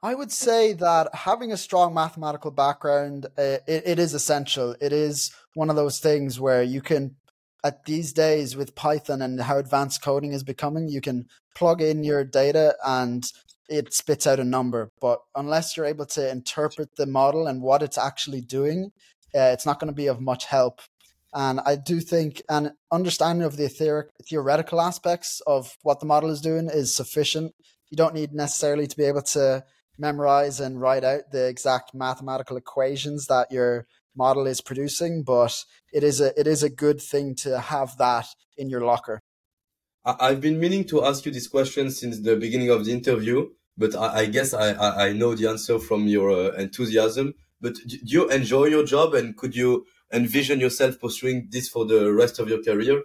I 0.02 0.14
would 0.14 0.30
say 0.30 0.72
that 0.74 1.14
having 1.14 1.52
a 1.52 1.56
strong 1.56 1.94
mathematical 1.94 2.50
background, 2.50 3.26
uh, 3.38 3.58
it, 3.66 3.82
it 3.86 3.98
is 3.98 4.14
essential. 4.14 4.76
It 4.80 4.92
is 4.92 5.32
one 5.54 5.70
of 5.70 5.76
those 5.76 5.98
things 5.98 6.38
where 6.38 6.62
you 6.62 6.80
can, 6.80 7.16
at 7.66 7.84
these 7.84 8.12
days 8.12 8.56
with 8.56 8.76
Python 8.76 9.20
and 9.20 9.40
how 9.40 9.58
advanced 9.58 10.02
coding 10.02 10.32
is 10.32 10.44
becoming, 10.44 10.88
you 10.88 11.00
can 11.00 11.26
plug 11.54 11.82
in 11.82 12.04
your 12.04 12.24
data 12.24 12.76
and 12.86 13.24
it 13.68 13.92
spits 13.92 14.26
out 14.26 14.38
a 14.38 14.44
number. 14.44 14.92
But 15.00 15.20
unless 15.34 15.76
you're 15.76 15.86
able 15.86 16.06
to 16.06 16.30
interpret 16.30 16.96
the 16.96 17.06
model 17.06 17.46
and 17.48 17.62
what 17.62 17.82
it's 17.82 17.98
actually 17.98 18.40
doing, 18.40 18.92
uh, 19.34 19.50
it's 19.52 19.66
not 19.66 19.80
going 19.80 19.88
to 19.88 19.94
be 19.94 20.06
of 20.06 20.20
much 20.20 20.44
help. 20.44 20.80
And 21.34 21.60
I 21.66 21.74
do 21.76 22.00
think 22.00 22.40
an 22.48 22.72
understanding 22.92 23.44
of 23.44 23.56
the 23.56 23.68
theoretical 23.68 24.80
aspects 24.80 25.42
of 25.46 25.76
what 25.82 26.00
the 26.00 26.06
model 26.06 26.30
is 26.30 26.40
doing 26.40 26.70
is 26.72 26.94
sufficient. 26.94 27.52
You 27.90 27.96
don't 27.96 28.14
need 28.14 28.32
necessarily 28.32 28.86
to 28.86 28.96
be 28.96 29.04
able 29.04 29.22
to 29.22 29.64
memorize 29.98 30.60
and 30.60 30.80
write 30.80 31.04
out 31.04 31.32
the 31.32 31.48
exact 31.48 31.94
mathematical 31.94 32.56
equations 32.56 33.26
that 33.26 33.50
your 33.50 33.86
model 34.16 34.46
is 34.46 34.60
producing, 34.60 35.22
but 35.22 35.64
it 35.92 36.02
is 36.02 36.20
a 36.20 36.38
it 36.38 36.46
is 36.46 36.62
a 36.62 36.70
good 36.70 37.00
thing 37.00 37.34
to 37.36 37.58
have 37.58 37.96
that 37.98 38.26
in 38.56 38.68
your 38.68 38.80
locker. 38.80 39.20
I've 40.04 40.40
been 40.40 40.60
meaning 40.60 40.84
to 40.84 41.04
ask 41.04 41.26
you 41.26 41.32
this 41.32 41.48
question 41.48 41.90
since 41.90 42.20
the 42.20 42.36
beginning 42.36 42.70
of 42.70 42.84
the 42.84 42.92
interview, 42.92 43.48
but 43.76 43.96
I, 43.96 44.20
I 44.20 44.26
guess 44.26 44.54
I, 44.54 45.06
I 45.08 45.12
know 45.12 45.34
the 45.34 45.48
answer 45.48 45.80
from 45.80 46.06
your 46.06 46.30
uh, 46.30 46.52
enthusiasm. 46.52 47.34
But 47.60 47.74
do 47.74 47.98
you 48.02 48.28
enjoy 48.28 48.66
your 48.66 48.84
job, 48.84 49.14
and 49.14 49.36
could 49.36 49.56
you 49.56 49.86
envision 50.12 50.60
yourself 50.60 51.00
pursuing 51.00 51.48
this 51.50 51.68
for 51.68 51.84
the 51.86 52.12
rest 52.12 52.38
of 52.38 52.48
your 52.48 52.62
career? 52.62 53.02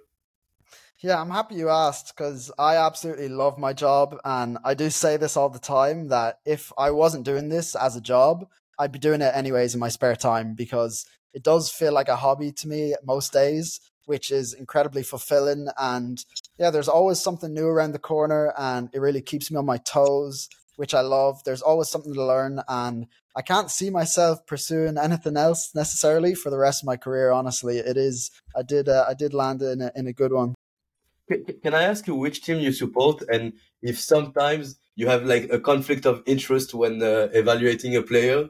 Yeah, 1.00 1.20
I'm 1.20 1.32
happy 1.32 1.56
you 1.56 1.70
asked 1.70 2.14
because 2.16 2.52
I 2.60 2.76
absolutely 2.76 3.30
love 3.30 3.58
my 3.58 3.74
job. 3.74 4.18
And 4.24 4.60
I 4.64 4.76
do 4.76 4.92
say 4.92 5.18
this 5.18 5.36
all 5.36 5.50
the 5.50 5.58
time 5.58 6.10
that 6.10 6.40
if 6.46 6.72
I 6.78 6.92
wasn't 6.92 7.26
doing 7.26 7.50
this 7.50 7.76
as 7.76 7.96
a 7.96 8.02
job, 8.02 8.46
I'd 8.82 8.92
be 8.92 8.98
doing 8.98 9.22
it 9.22 9.36
anyways 9.36 9.76
in 9.76 9.80
my 9.80 9.90
spare 9.90 10.16
time 10.16 10.56
because 10.56 11.06
it 11.36 11.44
does 11.44 11.70
feel 11.70 11.94
like 11.94 12.08
a 12.10 12.16
hobby 12.16 12.52
to 12.52 12.68
me 12.68 12.96
most 13.06 13.32
days, 13.32 13.80
which 14.06 14.32
is 14.32 14.56
incredibly 14.56 15.04
fulfilling. 15.04 15.68
And 15.78 16.26
yeah, 16.58 16.72
there's 16.72 16.88
always 16.88 17.20
something 17.22 17.54
new 17.54 17.68
around 17.68 17.92
the 17.92 18.00
corner 18.00 18.54
and 18.58 18.90
it 18.92 19.00
really 19.00 19.22
keeps 19.22 19.52
me 19.52 19.58
on 19.58 19.68
my 19.68 19.78
toes, 19.78 20.50
which 20.78 20.96
I 20.96 21.02
love. 21.02 21.44
There's 21.44 21.62
always 21.62 21.90
something 21.90 22.16
to 22.16 22.26
learn. 22.26 22.62
And 22.68 23.06
I 23.36 23.44
can't 23.44 23.70
see 23.70 23.92
myself 23.92 24.48
pursuing 24.48 24.98
anything 24.98 25.38
else 25.38 25.70
necessarily 25.76 26.34
for 26.34 26.50
the 26.50 26.58
rest 26.58 26.82
of 26.82 26.88
my 26.88 26.98
career. 26.98 27.32
Honestly, 27.32 27.78
it 27.78 27.98
is. 27.98 28.32
I 28.56 28.64
did. 28.64 28.90
Uh, 28.90 29.06
I 29.08 29.14
did 29.14 29.36
land 29.36 29.62
in 29.62 29.82
a, 29.82 29.92
in 29.96 30.08
a 30.08 30.14
good 30.14 30.34
one. 30.34 30.56
Can 31.64 31.76
I 31.76 31.84
ask 31.84 32.08
you 32.08 32.16
which 32.16 32.42
team 32.42 32.60
you 32.60 32.74
support, 32.74 33.22
and 33.32 33.54
if 33.82 34.00
sometimes 34.00 34.80
you 34.96 35.08
have 35.08 35.24
like 35.24 35.50
a 35.50 35.60
conflict 35.60 36.06
of 36.06 36.24
interest 36.26 36.74
when 36.74 37.02
uh, 37.02 37.30
evaluating 37.32 37.96
a 37.96 38.02
player? 38.02 38.50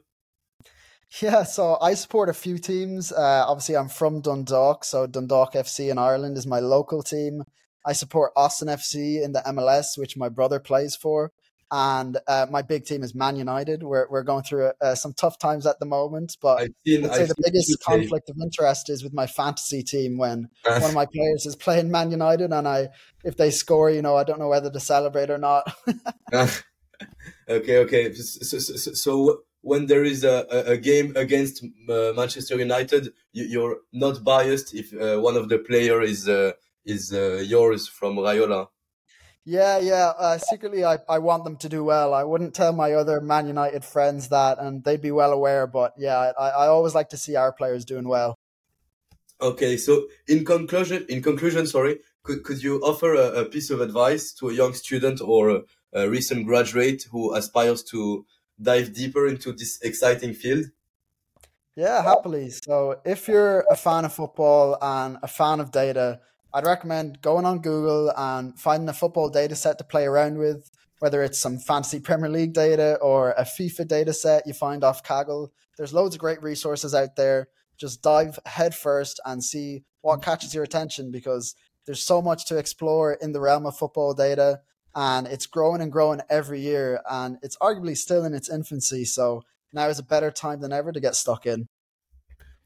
Yeah, 1.19 1.43
so 1.43 1.77
I 1.81 1.93
support 1.95 2.29
a 2.29 2.33
few 2.33 2.57
teams. 2.57 3.11
Uh, 3.11 3.45
obviously, 3.47 3.75
I'm 3.75 3.89
from 3.89 4.21
Dundalk, 4.21 4.85
so 4.85 5.07
Dundalk 5.07 5.53
FC 5.53 5.91
in 5.91 5.97
Ireland 5.97 6.37
is 6.37 6.47
my 6.47 6.59
local 6.59 7.03
team. 7.03 7.43
I 7.85 7.93
support 7.93 8.31
Austin 8.35 8.69
FC 8.69 9.21
in 9.21 9.33
the 9.33 9.41
MLS, 9.47 9.97
which 9.97 10.15
my 10.15 10.29
brother 10.29 10.59
plays 10.59 10.95
for 10.95 11.31
and 11.71 12.17
uh, 12.27 12.45
my 12.51 12.61
big 12.61 12.83
team 12.83 13.01
is 13.01 13.15
Man 13.15 13.37
United. 13.37 13.81
We're 13.81 14.07
we're 14.09 14.23
going 14.23 14.43
through 14.43 14.71
uh, 14.81 14.93
some 14.93 15.13
tough 15.13 15.39
times 15.39 15.65
at 15.65 15.79
the 15.79 15.85
moment, 15.85 16.35
but 16.41 16.67
seen, 16.85 17.05
I'd 17.05 17.15
say 17.15 17.21
I've 17.21 17.29
the 17.29 17.35
biggest 17.43 17.81
conflict 17.83 18.29
of 18.29 18.35
interest 18.41 18.89
is 18.89 19.03
with 19.03 19.13
my 19.13 19.25
fantasy 19.25 19.81
team 19.81 20.17
when 20.17 20.49
one 20.65 20.83
of 20.83 20.93
my 20.93 21.05
players 21.05 21.45
is 21.45 21.55
playing 21.55 21.89
Man 21.89 22.11
United, 22.11 22.51
and 22.51 22.67
I 22.67 22.89
if 23.23 23.37
they 23.37 23.51
score, 23.51 23.89
you 23.89 24.01
know, 24.01 24.17
I 24.17 24.25
don't 24.25 24.39
know 24.39 24.49
whether 24.49 24.69
to 24.69 24.79
celebrate 24.81 25.29
or 25.29 25.37
not. 25.37 25.73
okay, 26.33 27.77
okay. 27.77 28.13
So, 28.13 28.59
so, 28.59 28.91
so, 28.91 29.43
when 29.61 29.85
there 29.85 30.03
is 30.03 30.23
a, 30.23 30.45
a 30.67 30.77
game 30.77 31.13
against 31.15 31.63
uh, 31.63 32.13
Manchester 32.15 32.57
United, 32.57 33.13
you, 33.31 33.65
are 33.65 33.77
not 33.93 34.23
biased 34.23 34.73
if 34.73 34.93
uh, 34.93 35.19
one 35.19 35.37
of 35.37 35.49
the 35.49 35.59
player 35.59 36.01
is 36.01 36.27
uh, 36.27 36.51
is 36.83 37.13
uh, 37.13 37.43
yours 37.45 37.87
from 37.87 38.15
Raiola. 38.15 38.67
Yeah, 39.43 39.79
yeah. 39.79 40.13
Uh, 40.17 40.37
secretly, 40.37 40.85
I, 40.85 40.99
I 41.09 41.17
want 41.19 41.43
them 41.45 41.57
to 41.57 41.69
do 41.69 41.83
well. 41.83 42.13
I 42.13 42.23
wouldn't 42.23 42.53
tell 42.53 42.73
my 42.73 42.93
other 42.93 43.21
Man 43.21 43.47
United 43.47 43.83
friends 43.83 44.29
that, 44.29 44.59
and 44.59 44.83
they'd 44.83 45.01
be 45.01 45.11
well 45.11 45.31
aware. 45.31 45.65
But 45.65 45.93
yeah, 45.97 46.31
I, 46.37 46.49
I 46.49 46.67
always 46.67 46.93
like 46.93 47.09
to 47.09 47.17
see 47.17 47.35
our 47.35 47.51
players 47.51 47.85
doing 47.85 48.07
well. 48.07 48.35
Okay, 49.39 49.77
so 49.77 50.05
in 50.27 50.45
conclusion, 50.45 51.05
in 51.09 51.23
conclusion, 51.23 51.65
sorry, 51.65 51.99
could 52.23 52.43
could 52.43 52.61
you 52.61 52.79
offer 52.81 53.15
a, 53.15 53.41
a 53.41 53.45
piece 53.45 53.71
of 53.71 53.81
advice 53.81 54.31
to 54.33 54.49
a 54.49 54.53
young 54.53 54.73
student 54.73 55.21
or 55.21 55.49
a, 55.49 55.61
a 55.93 56.09
recent 56.09 56.45
graduate 56.45 57.05
who 57.11 57.33
aspires 57.35 57.83
to 57.83 58.25
dive 58.61 58.93
deeper 58.93 59.27
into 59.27 59.53
this 59.53 59.79
exciting 59.81 60.33
field? 60.33 60.65
Yeah, 61.75 62.03
happily. 62.03 62.49
So 62.49 62.99
if 63.05 63.27
you're 63.27 63.65
a 63.69 63.75
fan 63.75 64.05
of 64.05 64.13
football 64.13 64.77
and 64.81 65.17
a 65.23 65.27
fan 65.27 65.59
of 65.59 65.71
data, 65.71 66.19
I'd 66.53 66.65
recommend 66.65 67.21
going 67.21 67.45
on 67.45 67.59
Google 67.59 68.11
and 68.15 68.59
finding 68.59 68.89
a 68.89 68.93
football 68.93 69.29
data 69.29 69.55
set 69.55 69.77
to 69.77 69.85
play 69.85 70.05
around 70.05 70.37
with, 70.37 70.69
whether 70.99 71.23
it's 71.23 71.39
some 71.39 71.57
fantasy 71.57 71.99
Premier 71.99 72.29
League 72.29 72.53
data 72.53 72.97
or 73.01 73.31
a 73.31 73.43
FIFA 73.43 73.87
data 73.87 74.13
set 74.13 74.45
you 74.45 74.53
find 74.53 74.83
off 74.83 75.03
Kaggle. 75.03 75.49
There's 75.77 75.93
loads 75.93 76.15
of 76.15 76.21
great 76.21 76.43
resources 76.43 76.93
out 76.93 77.15
there. 77.15 77.47
Just 77.77 78.01
dive 78.01 78.37
headfirst 78.45 79.21
and 79.25 79.43
see 79.43 79.83
what 80.01 80.21
catches 80.21 80.53
your 80.53 80.63
attention 80.63 81.09
because 81.09 81.55
there's 81.85 82.03
so 82.03 82.21
much 82.21 82.45
to 82.47 82.57
explore 82.57 83.13
in 83.13 83.31
the 83.31 83.39
realm 83.39 83.65
of 83.65 83.77
football 83.77 84.13
data 84.13 84.59
and 84.95 85.27
it's 85.27 85.45
growing 85.45 85.81
and 85.81 85.91
growing 85.91 86.21
every 86.29 86.59
year 86.59 87.01
and 87.09 87.37
it's 87.41 87.57
arguably 87.57 87.97
still 87.97 88.25
in 88.25 88.33
its 88.33 88.49
infancy. 88.49 89.05
So 89.05 89.43
now 89.73 89.87
is 89.87 89.99
a 89.99 90.03
better 90.03 90.31
time 90.31 90.61
than 90.61 90.73
ever 90.73 90.91
to 90.91 90.99
get 90.99 91.15
stuck 91.15 91.45
in. 91.45 91.67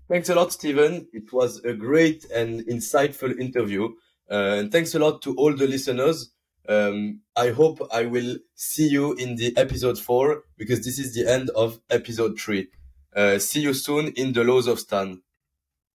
Thanks 0.07 0.29
a 0.29 0.35
lot, 0.35 0.53
Stephen. 0.53 1.07
It 1.13 1.33
was 1.33 1.63
a 1.65 1.73
great 1.73 2.25
and 2.25 2.61
insightful 2.61 3.39
interview. 3.39 3.89
Uh, 4.29 4.57
and 4.57 4.71
thanks 4.71 4.93
a 4.95 4.99
lot 4.99 5.21
to 5.23 5.35
all 5.35 5.55
the 5.55 5.67
listeners. 5.67 6.31
Um, 6.67 7.21
I 7.35 7.51
hope 7.51 7.87
I 7.91 8.05
will 8.05 8.37
see 8.55 8.87
you 8.87 9.13
in 9.13 9.35
the 9.35 9.55
episode 9.57 9.99
four 9.99 10.43
because 10.57 10.83
this 10.83 10.97
is 10.97 11.13
the 11.13 11.31
end 11.31 11.49
of 11.51 11.79
episode 11.89 12.39
three. 12.39 12.67
Uh, 13.15 13.39
see 13.39 13.61
you 13.61 13.73
soon 13.73 14.07
in 14.09 14.33
the 14.33 14.43
laws 14.43 14.67
of 14.67 14.79
Stan. 14.79 15.21